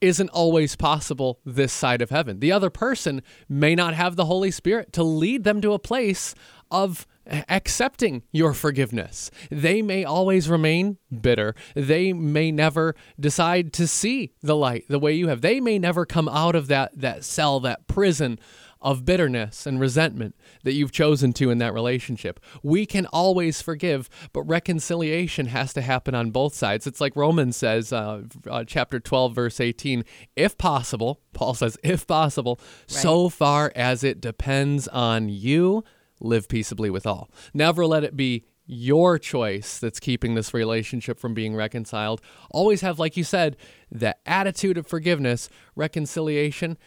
isn't 0.00 0.30
always 0.30 0.74
possible 0.74 1.38
this 1.44 1.72
side 1.72 2.02
of 2.02 2.10
heaven. 2.10 2.40
The 2.40 2.50
other 2.50 2.70
person 2.70 3.22
may 3.48 3.74
not 3.74 3.94
have 3.94 4.16
the 4.16 4.24
Holy 4.24 4.50
Spirit 4.50 4.92
to 4.94 5.02
lead 5.04 5.44
them 5.44 5.60
to 5.60 5.74
a 5.74 5.78
place 5.78 6.34
of 6.70 7.06
accepting 7.26 8.22
your 8.32 8.54
forgiveness. 8.54 9.30
They 9.50 9.82
may 9.82 10.04
always 10.04 10.48
remain 10.48 10.98
bitter. 11.20 11.54
They 11.74 12.12
may 12.12 12.50
never 12.50 12.94
decide 13.18 13.72
to 13.74 13.86
see 13.86 14.32
the 14.42 14.56
light 14.56 14.84
the 14.88 14.98
way 14.98 15.12
you 15.12 15.28
have. 15.28 15.40
They 15.40 15.60
may 15.60 15.78
never 15.78 16.04
come 16.04 16.28
out 16.28 16.54
of 16.54 16.68
that 16.68 16.98
that 17.00 17.24
cell, 17.24 17.60
that 17.60 17.86
prison 17.86 18.38
of 18.82 19.04
bitterness 19.04 19.64
and 19.64 19.80
resentment 19.80 20.34
that 20.64 20.72
you've 20.72 20.92
chosen 20.92 21.32
to 21.32 21.50
in 21.50 21.58
that 21.58 21.72
relationship. 21.72 22.40
We 22.62 22.84
can 22.84 23.06
always 23.06 23.62
forgive, 23.62 24.10
but 24.32 24.42
reconciliation 24.42 25.46
has 25.46 25.72
to 25.74 25.80
happen 25.80 26.14
on 26.14 26.32
both 26.32 26.54
sides. 26.54 26.86
It's 26.86 27.00
like 27.00 27.16
Romans 27.16 27.56
says, 27.56 27.92
uh, 27.92 28.22
uh, 28.50 28.64
chapter 28.64 28.98
12, 28.98 29.34
verse 29.34 29.60
18, 29.60 30.04
if 30.36 30.58
possible, 30.58 31.20
Paul 31.32 31.54
says, 31.54 31.78
if 31.84 32.06
possible, 32.06 32.58
so 32.86 33.28
far 33.28 33.72
as 33.76 34.02
it 34.02 34.20
depends 34.20 34.88
on 34.88 35.28
you, 35.28 35.84
live 36.22 36.48
peaceably 36.48 36.90
with 36.90 37.06
all. 37.06 37.30
Never 37.52 37.86
let 37.86 38.04
it 38.04 38.16
be 38.16 38.44
your 38.64 39.18
choice 39.18 39.78
that's 39.78 40.00
keeping 40.00 40.34
this 40.34 40.54
relationship 40.54 41.18
from 41.18 41.34
being 41.34 41.54
reconciled. 41.54 42.20
Always 42.50 42.80
have, 42.80 42.98
like 42.98 43.16
you 43.16 43.24
said, 43.24 43.56
the 43.90 44.16
attitude 44.26 44.78
of 44.78 44.86
forgiveness, 44.86 45.48
reconciliation 45.74 46.78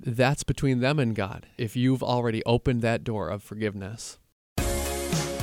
that's 0.00 0.42
between 0.42 0.80
them 0.80 0.98
and 0.98 1.14
God 1.14 1.46
if 1.56 1.76
you've 1.76 2.02
already 2.02 2.42
opened 2.44 2.82
that 2.82 3.04
door 3.04 3.28
of 3.28 3.42
forgiveness. 3.42 4.18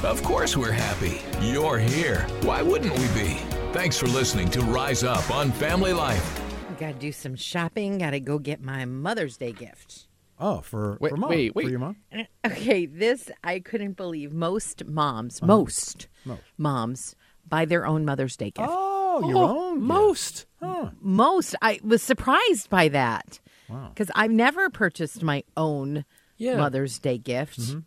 Of 0.04 0.24
course, 0.24 0.58
we're 0.58 0.72
happy. 0.72 1.22
You're 1.42 1.78
here. 1.78 2.26
Why 2.42 2.62
wouldn't 2.62 2.98
we 2.98 3.08
be? 3.10 3.38
Thanks 3.72 3.98
for 3.98 4.08
listening 4.08 4.50
to 4.52 4.62
Rise 4.62 5.04
Up 5.04 5.30
on 5.30 5.52
Family 5.52 5.94
Life. 5.94 6.42
Got 6.80 6.94
to 6.94 7.00
do 7.00 7.12
some 7.12 7.36
shopping. 7.36 8.00
Got 8.00 8.12
to 8.12 8.20
go 8.20 8.40
get 8.40 8.62
my 8.62 8.86
Mother's 8.86 9.38
Day 9.38 9.52
gift. 9.52 10.08
Oh, 10.44 10.62
for, 10.62 10.98
Wait, 11.00 11.10
for 11.12 11.18
mom. 11.18 11.30
wait, 11.30 11.54
For 11.54 11.58
wait. 11.58 11.70
your 11.70 11.80
mom? 11.80 11.98
Okay, 12.46 12.88
this 12.88 13.30
I 13.44 13.60
couldn't 13.60 13.96
believe. 13.96 14.34
Most 14.34 14.84
moms, 14.86 15.38
uh-huh. 15.38 15.46
most, 15.48 16.08
Most. 16.26 16.42
moms 16.58 17.16
buy 17.48 17.66
their 17.66 17.86
own 17.86 18.06
Mother's 18.06 18.36
Day 18.36 18.50
gift. 18.52 18.68
Oh, 18.72 19.30
your 19.30 19.44
oh, 19.44 19.50
own. 19.70 19.74
gift. 19.76 19.88
Most. 19.88 20.46
Huh. 20.62 20.90
Most. 21.00 21.56
I 21.62 21.80
was 21.84 22.02
surprised 22.02 22.70
by 22.70 22.88
that 22.90 23.40
because 23.90 24.10
I've 24.16 24.32
never 24.32 24.70
purchased 24.70 25.22
my 25.24 25.44
own 25.56 26.06
Yeah. 26.38 26.58
Mother's 26.58 26.98
Day 27.00 27.18
gift. 27.20 27.60
Mm-hmm. 27.60 27.80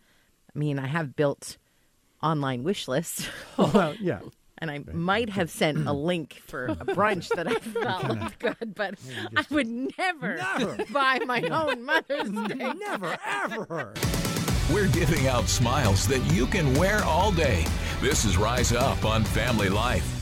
I 0.55 0.57
mean, 0.59 0.79
I 0.79 0.87
have 0.87 1.15
built 1.15 1.57
online 2.23 2.63
wish 2.63 2.87
lists. 2.87 3.27
Well, 3.57 3.95
yeah. 3.99 4.19
And 4.65 4.71
I 4.71 4.93
might 4.93 5.29
have 5.29 5.51
sent 5.51 5.87
a 5.87 5.93
link 6.09 6.41
for 6.47 6.65
a 6.65 6.75
brunch 6.75 7.29
that 7.35 7.47
I 7.47 7.53
thought 7.59 8.07
looked 8.07 8.39
good, 8.59 8.73
but 8.73 8.95
I 9.37 9.45
would 9.51 9.67
never, 9.67 10.37
Never. 10.57 10.83
buy 10.91 11.19
my 11.23 11.41
own 11.43 11.85
Mother's 11.85 12.31
Day. 12.31 12.73
Never, 12.73 13.15
ever. 13.23 13.93
We're 14.73 14.87
giving 14.87 15.27
out 15.27 15.47
smiles 15.47 16.07
that 16.07 16.21
you 16.33 16.47
can 16.47 16.73
wear 16.73 17.03
all 17.03 17.31
day. 17.31 17.63
This 18.01 18.25
is 18.25 18.37
Rise 18.37 18.73
Up 18.73 19.05
on 19.05 19.23
Family 19.23 19.69
Life. 19.69 20.14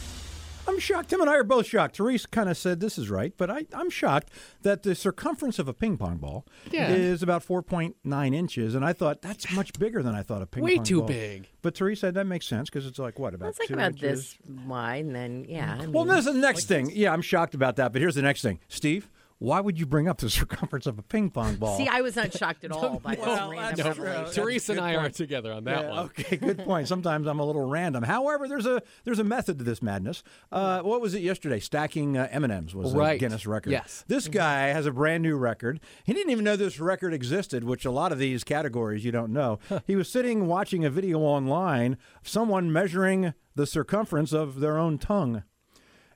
I'm 0.67 0.79
shocked. 0.79 1.09
Tim 1.09 1.19
and 1.21 1.29
I 1.29 1.35
are 1.35 1.43
both 1.43 1.65
shocked. 1.67 1.97
Therese 1.97 2.25
kind 2.25 2.49
of 2.49 2.57
said 2.57 2.79
this 2.79 2.97
is 2.97 3.09
right, 3.09 3.33
but 3.37 3.51
I, 3.51 3.65
I'm 3.73 3.89
shocked 3.89 4.29
that 4.61 4.83
the 4.83 4.95
circumference 4.95 5.59
of 5.59 5.67
a 5.67 5.73
ping 5.73 5.97
pong 5.97 6.17
ball 6.17 6.45
Yeah. 6.71 6.89
is 6.89 7.21
about 7.21 7.45
4.9 7.45 8.33
inches, 8.35 8.73
and 8.75 8.85
I 8.85 8.93
thought 8.93 9.21
that's 9.21 9.51
much 9.53 9.73
bigger 9.77 10.01
than 10.01 10.15
I 10.15 10.23
thought 10.23 10.41
a 10.41 10.45
ping 10.45 10.63
Way 10.63 10.75
pong 10.77 10.83
ball. 10.85 11.01
Way 11.01 11.07
too 11.07 11.13
big. 11.13 11.49
But 11.61 11.77
Therese 11.77 11.99
said 11.99 12.13
that 12.15 12.25
makes 12.25 12.47
sense 12.47 12.69
because 12.69 12.85
it's 12.85 12.99
like 12.99 13.19
what 13.19 13.33
about 13.33 13.49
It's 13.49 13.59
like 13.59 13.67
two 13.67 13.73
about 13.73 13.91
inches? 13.93 14.37
this 14.39 14.65
wide, 14.65 15.05
and 15.05 15.15
then 15.15 15.45
yeah. 15.47 15.73
I 15.81 15.87
Well, 15.87 16.05
mean, 16.05 16.13
there's 16.13 16.25
the 16.25 16.33
next 16.33 16.65
thing. 16.65 16.91
Yeah, 16.93 17.11
I'm 17.13 17.21
shocked 17.21 17.55
about 17.55 17.75
that. 17.77 17.91
But 17.93 18.01
here's 18.01 18.15
the 18.15 18.21
next 18.21 18.41
thing, 18.41 18.59
Steve. 18.69 19.09
Why 19.43 19.59
would 19.59 19.77
you 19.77 19.85
bring 19.85 20.07
up 20.07 20.19
the 20.19 20.29
circumference 20.29 20.85
of 20.85 20.97
a 20.97 21.01
ping 21.01 21.29
pong 21.29 21.57
ball? 21.57 21.77
See, 21.77 21.85
I 21.85 21.99
was 21.99 22.15
not 22.15 22.31
shocked 22.31 22.63
at 22.63 22.71
all 22.73 22.99
by 22.99 23.15
this 23.15 23.25
random 23.25 23.75
that's 23.75 23.95
true. 23.97 24.05
revelation. 24.05 24.43
Teresa 24.43 24.71
and 24.71 24.79
good 24.79 24.85
I 24.85 24.95
are 24.95 25.01
point. 25.01 25.15
together 25.15 25.51
on 25.51 25.65
that 25.65 25.81
Yeah, 25.83 25.89
one. 25.89 25.99
Okay, 26.05 26.37
good 26.37 26.59
point. 26.59 26.87
Sometimes 26.87 27.27
I'm 27.27 27.39
a 27.39 27.45
little 27.45 27.67
random. 27.67 28.03
However, 28.03 28.47
there's 28.47 28.65
a 28.65 28.81
there's 29.03 29.19
a 29.19 29.23
method 29.25 29.57
to 29.57 29.65
this 29.65 29.81
madness. 29.81 30.23
Uh, 30.49 30.79
what 30.81 31.01
was 31.01 31.13
it 31.13 31.21
yesterday? 31.23 31.59
Stacking 31.59 32.15
uh, 32.17 32.29
M 32.31 32.45
and 32.45 32.53
M's 32.53 32.73
was 32.73 32.93
the 32.93 32.99
Right. 32.99 33.19
Guinness 33.19 33.45
record. 33.45 33.71
Yes. 33.71 34.05
This 34.07 34.29
guy 34.29 34.67
has 34.67 34.85
a 34.85 34.91
brand 34.91 35.23
new 35.23 35.35
record. 35.35 35.81
He 36.05 36.13
didn't 36.13 36.31
even 36.31 36.45
know 36.45 36.55
this 36.55 36.79
record 36.79 37.13
existed, 37.13 37.65
which 37.65 37.83
a 37.83 37.91
lot 37.91 38.13
of 38.13 38.19
these 38.19 38.45
categories 38.45 39.03
you 39.03 39.11
don't 39.11 39.33
know. 39.33 39.59
he 39.85 39.97
was 39.97 40.09
sitting 40.09 40.47
watching 40.47 40.85
a 40.85 40.89
video 40.89 41.19
online 41.19 41.97
of 42.21 42.29
someone 42.29 42.71
measuring 42.71 43.33
the 43.55 43.67
circumference 43.67 44.31
of 44.31 44.61
their 44.61 44.77
own 44.77 44.97
tongue, 44.97 45.43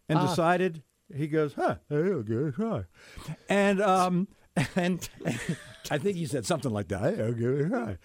and 0.08 0.18
decided. 0.22 0.82
He 1.16 1.28
goes, 1.28 1.54
huh? 1.54 1.76
Hey, 1.90 1.96
okay, 1.96 2.56
huh. 2.58 2.82
And 3.50 3.82
um, 3.82 4.28
and 4.76 5.08
and 5.26 5.58
I 5.90 5.98
think 5.98 6.18
he 6.18 6.26
said 6.26 6.46
something 6.46 6.72
like 6.72 6.88
that. 6.90 7.02
"Hey, 7.16 7.24
I'll 7.24 7.32
give 7.34 7.52
it 7.60 7.66
a 7.66 7.70
try." 7.70 7.98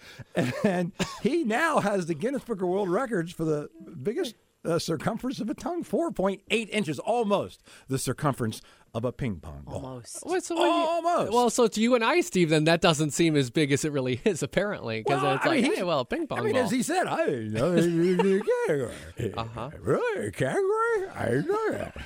And 0.63 0.91
he 1.21 1.43
now 1.43 1.79
has 1.79 2.05
the 2.05 2.13
Guinness 2.13 2.43
Book 2.43 2.61
of 2.61 2.67
World 2.69 2.89
Records 2.89 3.33
for 3.33 3.43
the 3.43 3.69
biggest 4.01 4.35
uh, 4.65 4.79
circumference 4.79 5.41
of 5.41 5.49
a 5.49 5.53
tongue, 5.53 5.83
4.8 5.83 6.39
inches, 6.69 6.97
almost 6.99 7.61
the 7.89 7.97
circumference 7.99 8.61
of 8.93 9.03
a 9.03 9.11
ping 9.11 9.37
pong 9.41 9.63
ball. 9.65 9.75
Almost. 9.75 10.19
Well, 10.25 10.39
so 10.39 10.55
when 10.55 10.65
you- 10.67 10.71
Almost. 10.87 11.33
well, 11.33 11.49
so 11.49 11.67
to 11.67 11.81
you 11.81 11.95
and 11.95 12.03
I, 12.05 12.21
Steve, 12.21 12.49
then 12.49 12.63
that 12.65 12.79
doesn't 12.79 13.11
seem 13.11 13.35
as 13.35 13.49
big 13.49 13.73
as 13.73 13.83
it 13.83 13.91
really 13.91 14.21
is, 14.23 14.41
apparently, 14.43 14.99
because 15.03 15.21
Well, 15.21 15.33
it's 15.35 15.45
I 15.45 15.49
like, 15.49 15.63
mean, 15.63 15.75
hey, 15.75 15.83
well, 15.83 15.99
a 16.01 16.05
ping 16.05 16.27
pong 16.27 16.39
I 16.39 16.41
mean, 16.43 16.53
ball. 16.53 16.63
as 16.63 16.71
he 16.71 16.81
said, 16.83 17.07
I 17.07 17.25
didn't 17.25 17.53
know 17.53 17.71
the 17.73 18.41
category. 18.67 19.33
Uh-huh. 19.37 19.69
Really, 19.81 20.27
a 20.27 20.31
category? 20.31 21.09
I 21.13 21.25
didn't 21.29 21.47
know 21.47 21.71
that. 21.71 21.97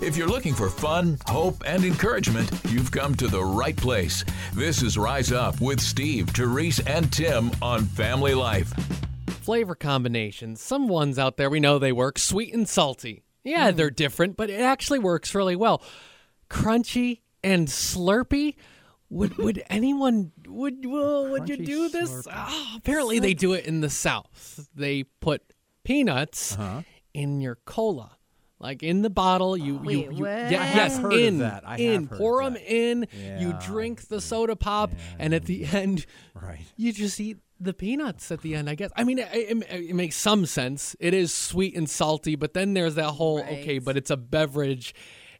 If 0.00 0.16
you're 0.16 0.28
looking 0.28 0.54
for 0.54 0.68
fun, 0.68 1.18
hope, 1.26 1.62
and 1.66 1.84
encouragement, 1.84 2.50
you've 2.68 2.90
come 2.90 3.14
to 3.16 3.26
the 3.28 3.42
right 3.42 3.76
place. 3.76 4.24
This 4.54 4.82
is 4.82 4.98
Rise 4.98 5.32
Up 5.32 5.60
with 5.60 5.80
Steve, 5.80 6.28
Therese, 6.30 6.80
and 6.80 7.10
Tim 7.12 7.50
on 7.62 7.84
Family 7.86 8.34
Life. 8.34 8.68
Flavor 9.28 9.74
combinations. 9.74 10.60
Some 10.60 10.88
ones 10.88 11.18
out 11.18 11.36
there 11.36 11.48
we 11.48 11.60
know 11.60 11.78
they 11.78 11.92
work. 11.92 12.18
Sweet 12.18 12.52
and 12.52 12.68
salty. 12.68 13.24
Yeah, 13.44 13.70
they're 13.70 13.90
different, 13.90 14.36
but 14.36 14.50
it 14.50 14.60
actually 14.60 14.98
works 14.98 15.34
really 15.34 15.56
well. 15.56 15.82
Crunchy 16.50 17.20
and 17.42 17.68
slurpy. 17.68 18.56
Would 19.10 19.36
would 19.38 19.62
anyone 19.68 20.32
would 20.46 20.84
well, 20.86 21.28
would 21.30 21.48
you 21.48 21.58
do 21.58 21.88
this? 21.88 22.10
slurpy. 22.10 22.32
Ah, 22.32 22.74
apparently 22.76 23.18
they 23.20 23.34
do 23.34 23.52
it 23.52 23.66
in 23.66 23.80
the 23.80 23.90
South. 23.90 24.66
They 24.74 25.04
put 25.20 25.42
peanuts 25.84 26.54
Uh-huh. 26.58 26.82
in 27.12 27.40
your 27.40 27.56
cola. 27.66 28.16
Like 28.64 28.82
in 28.82 29.02
the 29.02 29.10
bottle, 29.10 29.58
you, 29.58 29.78
oh, 29.78 29.90
you, 29.90 29.98
Wait, 30.00 30.12
you 30.12 30.22
what? 30.22 30.30
yeah, 30.30 30.48
yes, 30.50 30.94
have 30.94 31.02
heard 31.02 31.12
of 31.12 31.18
in, 31.20 31.38
that. 31.40 31.64
I 31.66 31.76
in, 31.76 32.06
heard 32.06 32.18
pour 32.18 32.40
of 32.42 32.54
them 32.54 32.62
that. 32.62 32.74
in. 32.74 33.06
You 33.38 33.54
drink 33.62 34.08
the 34.08 34.22
soda 34.22 34.56
pop, 34.56 34.90
and 35.18 35.34
at 35.34 35.44
the 35.44 35.66
end, 35.66 36.06
Right. 36.34 36.60
you 36.74 36.94
just 36.94 37.20
eat 37.20 37.36
the 37.60 37.74
peanuts 37.74 38.32
at 38.32 38.40
the 38.40 38.54
end, 38.54 38.70
I 38.70 38.74
guess. 38.74 38.90
I 38.96 39.04
mean, 39.04 39.18
it, 39.18 39.28
it, 39.34 39.66
it 39.70 39.94
makes 39.94 40.16
some 40.16 40.46
sense. 40.46 40.96
It 40.98 41.12
is 41.12 41.34
sweet 41.34 41.76
and 41.76 41.90
salty, 41.90 42.36
but 42.36 42.54
then 42.54 42.72
there's 42.72 42.94
that 42.94 43.10
whole 43.10 43.40
okay, 43.40 43.78
but 43.80 43.98
it's 43.98 44.10
a 44.10 44.16
beverage. 44.16 44.94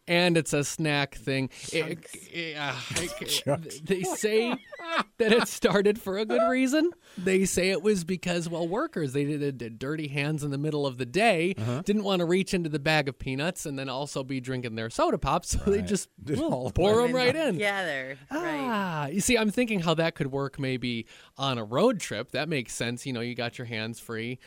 And 0.07 0.37
it's 0.37 0.53
a 0.53 0.65
snack 0.65 1.15
thing. 1.15 1.51
It- 1.73 2.07
it- 2.33 2.57
uh, 2.57 2.75
it- 2.97 3.81
they 3.87 4.03
say 4.03 4.55
that 5.19 5.33
it 5.33 5.49
started 5.49 6.01
for 6.01 6.19
a 6.19 6.25
good 6.27 6.49
reason. 6.51 6.91
They 7.17 7.45
say 7.45 7.71
it 7.71 7.83
was 7.83 8.05
because, 8.05 8.49
well, 8.49 8.67
workers 8.69 9.13
they 9.13 9.25
did, 9.25 9.59
did 9.59 9.79
dirty 9.79 10.09
hands 10.09 10.43
in 10.45 10.51
the 10.51 10.59
middle 10.59 10.87
of 10.87 10.99
the 10.99 11.07
day, 11.07 11.55
Uh-huh. 11.59 11.83
didn't 11.85 12.05
want 12.05 12.21
to 12.21 12.27
reach 12.27 12.53
into 12.55 12.69
the 12.69 12.79
bag 12.79 13.09
of 13.09 13.19
peanuts 13.19 13.65
and 13.67 13.79
then 13.79 13.89
also 13.89 14.23
be 14.25 14.41
drinking 14.41 14.75
their 14.75 14.91
soda 14.91 15.19
pops, 15.19 15.51
so 15.51 15.59
they 15.71 15.81
just 15.83 16.09
Just 16.25 16.41
well, 16.41 16.71
pour 16.75 17.03
them 17.03 17.13
right 17.15 17.35
in. 17.35 17.55
Together. 17.55 18.19
Right. 18.31 18.61
Ah, 18.61 19.07
you 19.07 19.21
see, 19.21 19.37
I'm 19.39 19.51
thinking 19.51 19.81
how 19.81 19.95
that 19.95 20.15
could 20.15 20.33
work 20.33 20.59
maybe 20.59 21.07
on 21.39 21.59
a 21.59 21.65
road 21.65 22.01
trip. 22.01 22.33
That 22.33 22.49
makes 22.49 22.75
sense. 22.75 23.07
You 23.07 23.13
know, 23.13 23.21
you 23.21 23.35
got 23.35 23.59
your 23.59 23.67
hands 23.67 24.01
free. 24.01 24.39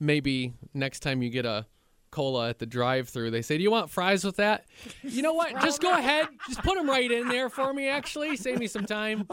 Maybe 0.00 0.52
next 0.74 1.00
time 1.00 1.22
you 1.22 1.30
get 1.30 1.46
a 1.46 1.66
cola 2.12 2.48
at 2.48 2.60
the 2.60 2.66
drive-through, 2.66 3.32
they 3.32 3.42
say, 3.42 3.56
"Do 3.56 3.64
you 3.64 3.70
want 3.72 3.90
fries 3.90 4.24
with 4.24 4.36
that?" 4.36 4.66
You 5.02 5.22
know 5.22 5.32
what? 5.32 5.60
Just 5.62 5.82
go 5.82 5.92
ahead. 5.92 6.28
Just 6.46 6.62
put 6.62 6.76
them 6.76 6.88
right 6.88 7.10
in 7.10 7.28
there 7.28 7.50
for 7.50 7.74
me. 7.74 7.88
Actually, 7.88 8.36
save 8.36 8.60
me 8.60 8.68
some 8.68 8.86
time. 8.86 9.26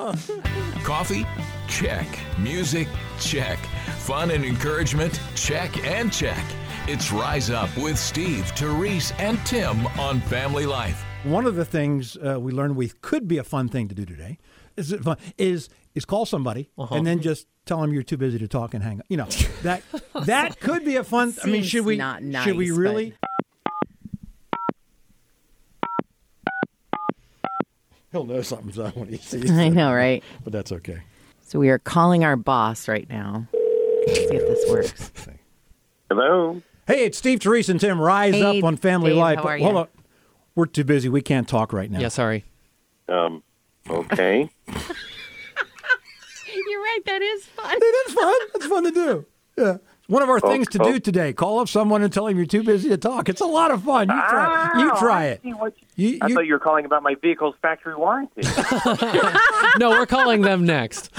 Coffee? 0.84 1.28
Check. 1.68 2.08
Music? 2.40 2.88
Check. 3.20 3.60
Fun 4.00 4.32
and 4.32 4.44
encouragement? 4.44 5.20
Check 5.36 5.86
and 5.86 6.12
check. 6.12 6.44
It's 6.88 7.12
Rise 7.12 7.52
Up 7.52 7.70
with 7.78 8.00
Steve, 8.00 8.48
Therese, 8.56 9.12
and 9.20 9.38
Tim 9.46 9.86
on 10.00 10.20
Family 10.22 10.66
Life. 10.66 11.06
One 11.24 11.46
of 11.46 11.56
the 11.56 11.66
things 11.66 12.16
uh, 12.18 12.40
we 12.40 12.52
learned 12.52 12.76
we 12.76 12.90
could 12.90 13.28
be 13.28 13.38
a 13.38 13.44
fun 13.44 13.68
thing 13.68 13.88
to 13.90 13.96
do 13.96 14.06
today 14.06 14.38
is 14.78 14.92
it 14.92 15.04
fun, 15.04 15.18
is 15.38 15.68
is 15.94 16.06
call 16.06 16.26
somebody 16.26 16.70
Uh-huh. 16.78 16.96
and 16.96 17.06
then 17.06 17.20
just 17.22 17.46
tell 17.66 17.82
them 17.82 17.92
you're 17.94 18.04
too 18.04 18.16
busy 18.18 18.40
to 18.40 18.48
talk 18.48 18.74
and 18.74 18.82
hang 18.84 19.00
up. 19.02 19.06
You 19.10 19.18
know 19.18 19.26
that 19.64 19.84
that 20.26 20.60
could 20.60 20.86
be 20.86 20.96
a 20.96 21.04
fun. 21.04 21.34
I 21.44 21.48
mean, 21.48 21.64
should 21.64 21.84
we 21.86 21.98
not 21.98 22.22
should 22.44 22.56
we 22.56 22.70
nice, 22.70 22.78
really? 22.78 23.14
He'll 28.12 28.24
know 28.26 28.42
something's 28.42 28.80
up 28.80 28.96
when 28.96 29.10
he 29.10 29.18
sees 29.22 29.52
I 29.52 29.68
know, 29.70 29.94
right? 29.94 30.24
but 30.44 30.54
that's 30.54 30.72
okay. 30.72 31.02
So 31.42 31.60
we 31.60 31.70
are 31.70 31.80
calling 31.80 32.24
our 32.24 32.36
boss 32.38 32.88
right 32.88 33.08
now. 33.10 33.48
Let's 34.08 34.20
see 34.20 34.36
if 34.36 34.48
this 34.48 34.70
works. 34.70 35.12
Hello. 36.10 36.62
Hey, 36.88 37.06
it's 37.06 37.18
Steve, 37.20 37.40
Therese, 37.42 37.70
and 37.70 37.80
Tim. 37.80 38.00
Rise 38.02 38.34
Hey, 38.36 38.58
up 38.60 38.64
on 38.64 38.78
Family 38.78 39.12
Dave, 39.12 39.20
Life. 39.20 39.40
how 39.40 39.48
are 39.50 39.58
Hold 39.60 39.76
on, 39.78 39.88
we're 40.60 40.66
too 40.66 40.84
busy. 40.84 41.10
We 41.10 41.22
can't 41.22 41.48
talk 41.48 41.74
right 41.74 41.90
now. 41.90 42.00
Yeah, 42.00 42.10
sorry. 42.10 42.44
Um. 43.08 43.44
Okay. 43.90 44.50
You're 44.68 44.76
right. 46.82 47.00
That 47.06 47.22
is 47.22 47.46
fun. 47.46 47.76
It 47.78 48.10
is 48.10 48.14
fun. 48.14 48.36
It's 48.56 48.66
fun 48.68 48.84
to 48.84 48.92
do. 48.92 49.26
Yeah. 49.58 49.78
One 50.08 50.24
of 50.24 50.30
our 50.30 50.40
things 50.40 50.68
to 50.70 50.82
oh. 50.82 50.92
do 50.92 51.00
today. 51.00 51.34
Call 51.34 51.60
up 51.60 51.70
someone 51.70 52.02
and 52.02 52.12
tell 52.12 52.26
them 52.26 52.36
you're 52.36 52.48
too 52.48 52.64
busy 52.64 52.90
to 52.90 52.98
talk. 52.98 53.30
It's 53.30 53.42
a 53.42 53.46
lot 53.46 53.70
of 53.70 53.84
fun. 53.84 54.10
You 54.10 54.16
try. 54.16 54.72
you 54.80 54.92
Oh, 54.92 55.00
try 55.00 55.26
it. 55.28 55.42
see 55.44 55.54
what- 55.54 55.76
You, 55.96 56.18
I 56.22 56.34
thought 56.34 56.48
you 56.48 56.54
were 56.54 56.60
calling 56.60 56.86
about 56.86 57.04
my 57.04 57.14
vehicle's 57.16 57.54
factory 57.62 57.96
warranty. 57.96 58.42
No, 59.78 59.92
we're 59.92 60.08
calling 60.08 60.42
them 60.42 60.66
next. 60.66 61.12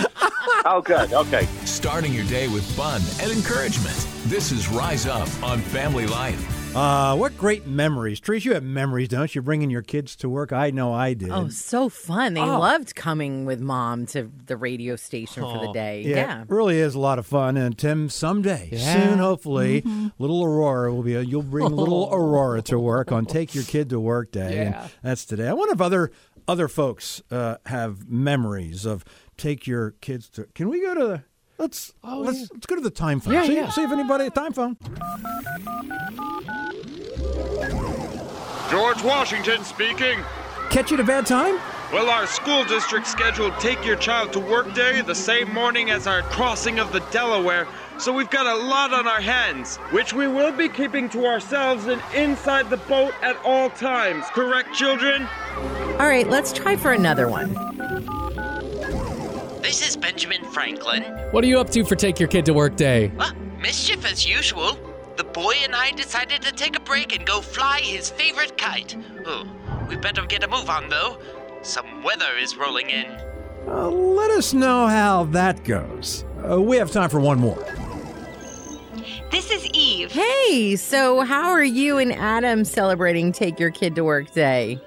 oh, 0.64 0.82
good. 0.85 1.12
Okay. 1.12 1.47
Starting 1.64 2.12
your 2.12 2.25
day 2.25 2.49
with 2.49 2.64
fun 2.73 3.00
and 3.23 3.30
encouragement. 3.30 3.94
This 4.25 4.50
is 4.50 4.68
Rise 4.68 5.06
Up 5.06 5.28
on 5.44 5.61
Family 5.61 6.09
Life. 6.09 6.60
Uh, 6.75 7.17
what 7.17 7.37
great 7.37 7.67
memories. 7.67 8.21
Therese, 8.21 8.45
you 8.45 8.55
have 8.55 8.62
memories, 8.62 9.09
don't 9.09 9.35
you? 9.35 9.43
Bringing 9.43 9.71
your 9.71 9.83
kids 9.83 10.15
to 10.17 10.29
work. 10.29 10.53
I 10.53 10.71
know 10.71 10.93
I 10.93 11.15
did. 11.15 11.31
Oh, 11.31 11.49
so 11.49 11.89
fun. 11.89 12.35
They 12.35 12.41
loved 12.41 12.95
coming 12.95 13.45
with 13.45 13.61
mom 13.61 14.07
to 14.07 14.31
the 14.47 14.57
radio 14.57 14.95
station 14.95 15.43
for 15.43 15.67
the 15.67 15.73
day. 15.73 16.03
Yeah, 16.03 16.17
Yeah. 16.17 16.43
it 16.43 16.49
really 16.50 16.79
is 16.79 16.95
a 16.95 17.00
lot 17.00 17.19
of 17.19 17.27
fun. 17.27 17.57
And 17.57 17.77
Tim, 17.77 18.09
someday, 18.09 18.69
Yeah. 18.73 19.09
soon, 19.09 19.19
hopefully, 19.19 19.83
little 20.21 20.45
Aurora 20.45 20.95
will 20.95 21.03
be. 21.03 21.15
A, 21.15 21.23
you'll 21.23 21.43
bring 21.43 21.67
little 21.75 22.09
Aurora 22.12 22.62
to 22.62 22.79
work 22.79 23.11
on 23.11 23.27
Take 23.27 23.53
Your 23.55 23.65
Kid 23.65 23.91
to 23.91 23.99
Work 23.99 24.31
Day. 24.31 24.55
Yeah. 24.57 24.83
And 24.85 24.91
that's 25.03 25.25
today. 25.25 25.49
I 25.49 25.53
wonder 25.53 25.75
if 25.75 25.81
other 25.81 26.12
other 26.47 26.69
folks 26.69 27.21
uh, 27.33 27.57
have 27.67 28.09
memories 28.09 28.85
of 28.87 29.05
Take 29.37 29.67
Your 29.67 29.93
Kids 30.00 30.29
to. 30.31 30.45
Can 30.55 30.69
we 30.69 30.81
go 30.81 30.95
to 30.95 31.05
the? 31.05 31.23
Let's 31.61 31.93
oh, 32.02 32.21
let's 32.21 32.50
let's 32.50 32.64
go 32.64 32.75
to 32.76 32.81
the 32.81 32.88
time 32.88 33.21
phone. 33.21 33.35
Yeah, 33.35 33.45
see, 33.45 33.55
yeah. 33.55 33.69
see 33.69 33.83
if 33.83 33.93
anybody 33.93 34.25
a 34.25 34.31
time 34.31 34.55
phone. 34.55 34.79
George 38.71 39.02
Washington 39.02 39.62
speaking. 39.62 40.21
Catch 40.71 40.90
you 40.90 40.97
at 40.97 41.00
a 41.00 41.07
bad 41.07 41.26
time? 41.26 41.61
Well, 41.93 42.09
our 42.09 42.26
school 42.26 42.64
district 42.64 43.07
scheduled 43.07 43.52
Take 43.61 43.85
Your 43.85 43.97
Child 43.97 44.33
to 44.35 44.40
Work 44.40 44.73
Day 44.75 45.02
the 45.02 45.14
same 45.14 45.52
morning 45.52 45.90
as 45.90 46.07
our 46.07 46.23
crossing 46.23 46.79
of 46.79 46.93
the 46.93 47.00
Delaware, 47.11 47.69
so 47.99 48.11
we've 48.11 48.31
got 48.31 48.47
a 48.47 48.64
lot 48.64 48.95
on 48.95 49.06
our 49.06 49.21
hands, 49.21 49.76
which 49.91 50.15
we 50.15 50.28
will 50.28 50.52
be 50.52 50.69
keeping 50.69 51.11
to 51.11 51.26
ourselves 51.26 51.89
and 51.89 52.00
inside 52.15 52.71
the 52.71 52.78
boat 52.78 53.13
at 53.21 53.37
all 53.45 53.69
times. 53.69 54.25
Correct, 54.28 54.73
children? 54.73 55.28
All 55.99 56.06
right, 56.06 56.26
let's 56.30 56.54
try 56.54 56.76
for 56.76 56.93
another 56.93 57.28
one. 57.28 57.70
This 59.71 59.89
is 59.89 59.97
Benjamin 59.97 60.43
Franklin. 60.47 61.04
What 61.30 61.45
are 61.45 61.47
you 61.47 61.61
up 61.61 61.71
to 61.71 61.85
for 61.85 61.95
Take 61.95 62.19
Your 62.19 62.28
Kid 62.28 62.45
to 62.47 62.52
Work 62.52 62.75
Day? 62.75 63.13
Ah, 63.21 63.33
mischief 63.61 64.04
as 64.04 64.26
usual. 64.26 64.76
The 65.17 65.23
boy 65.23 65.54
and 65.63 65.76
I 65.76 65.93
decided 65.93 66.43
to 66.43 66.52
take 66.52 66.76
a 66.76 66.80
break 66.80 67.15
and 67.15 67.25
go 67.25 67.41
fly 67.41 67.78
his 67.78 68.11
favorite 68.11 68.59
kite. 68.59 68.97
Oh, 69.25 69.49
we 69.89 69.95
better 69.95 70.26
get 70.26 70.43
a 70.43 70.49
move 70.49 70.69
on 70.69 70.89
though. 70.89 71.21
Some 71.63 72.02
weather 72.02 72.37
is 72.37 72.56
rolling 72.56 72.91
in. 72.91 73.06
Uh, 73.69 73.89
let 73.91 74.33
us 74.33 74.52
know 74.52 74.89
how 74.89 75.23
that 75.26 75.63
goes. 75.63 76.25
Uh, 76.50 76.61
we 76.61 76.76
have 76.76 76.91
time 76.91 77.09
for 77.09 77.21
one 77.21 77.39
more. 77.39 77.65
This 79.30 79.52
is 79.52 79.65
Eve. 79.67 80.11
Hey, 80.11 80.75
so 80.75 81.21
how 81.21 81.49
are 81.49 81.63
you 81.63 81.99
and 81.99 82.13
Adam 82.15 82.65
celebrating 82.65 83.30
Take 83.30 83.61
Your 83.61 83.71
Kid 83.71 83.95
to 83.95 84.02
Work 84.02 84.33
Day? 84.33 84.80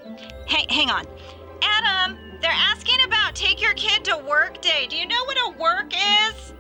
Hang, 0.46 0.68
hang 0.68 0.90
on. 0.90 1.06
Work 4.34 4.64
Day. 4.64 4.88
Do 4.90 4.96
you 4.96 5.06
know 5.06 5.24
what 5.26 5.38
a 5.38 5.58
work 5.60 5.94
is? 5.94 6.54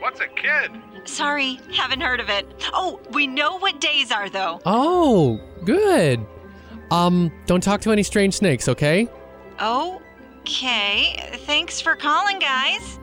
What's 0.00 0.18
a 0.18 0.26
kid? 0.26 0.72
Sorry, 1.04 1.60
haven't 1.72 2.00
heard 2.00 2.18
of 2.18 2.28
it. 2.28 2.44
Oh, 2.72 3.00
we 3.12 3.28
know 3.28 3.56
what 3.56 3.80
days 3.80 4.10
are, 4.10 4.28
though. 4.28 4.60
Oh, 4.66 5.40
good. 5.64 6.26
Um, 6.90 7.30
don't 7.46 7.62
talk 7.62 7.82
to 7.82 7.92
any 7.92 8.02
strange 8.02 8.34
snakes, 8.34 8.66
okay? 8.68 9.08
Okay. 9.62 11.38
Thanks 11.46 11.80
for 11.80 11.94
calling, 11.94 12.40
guys. 12.40 12.98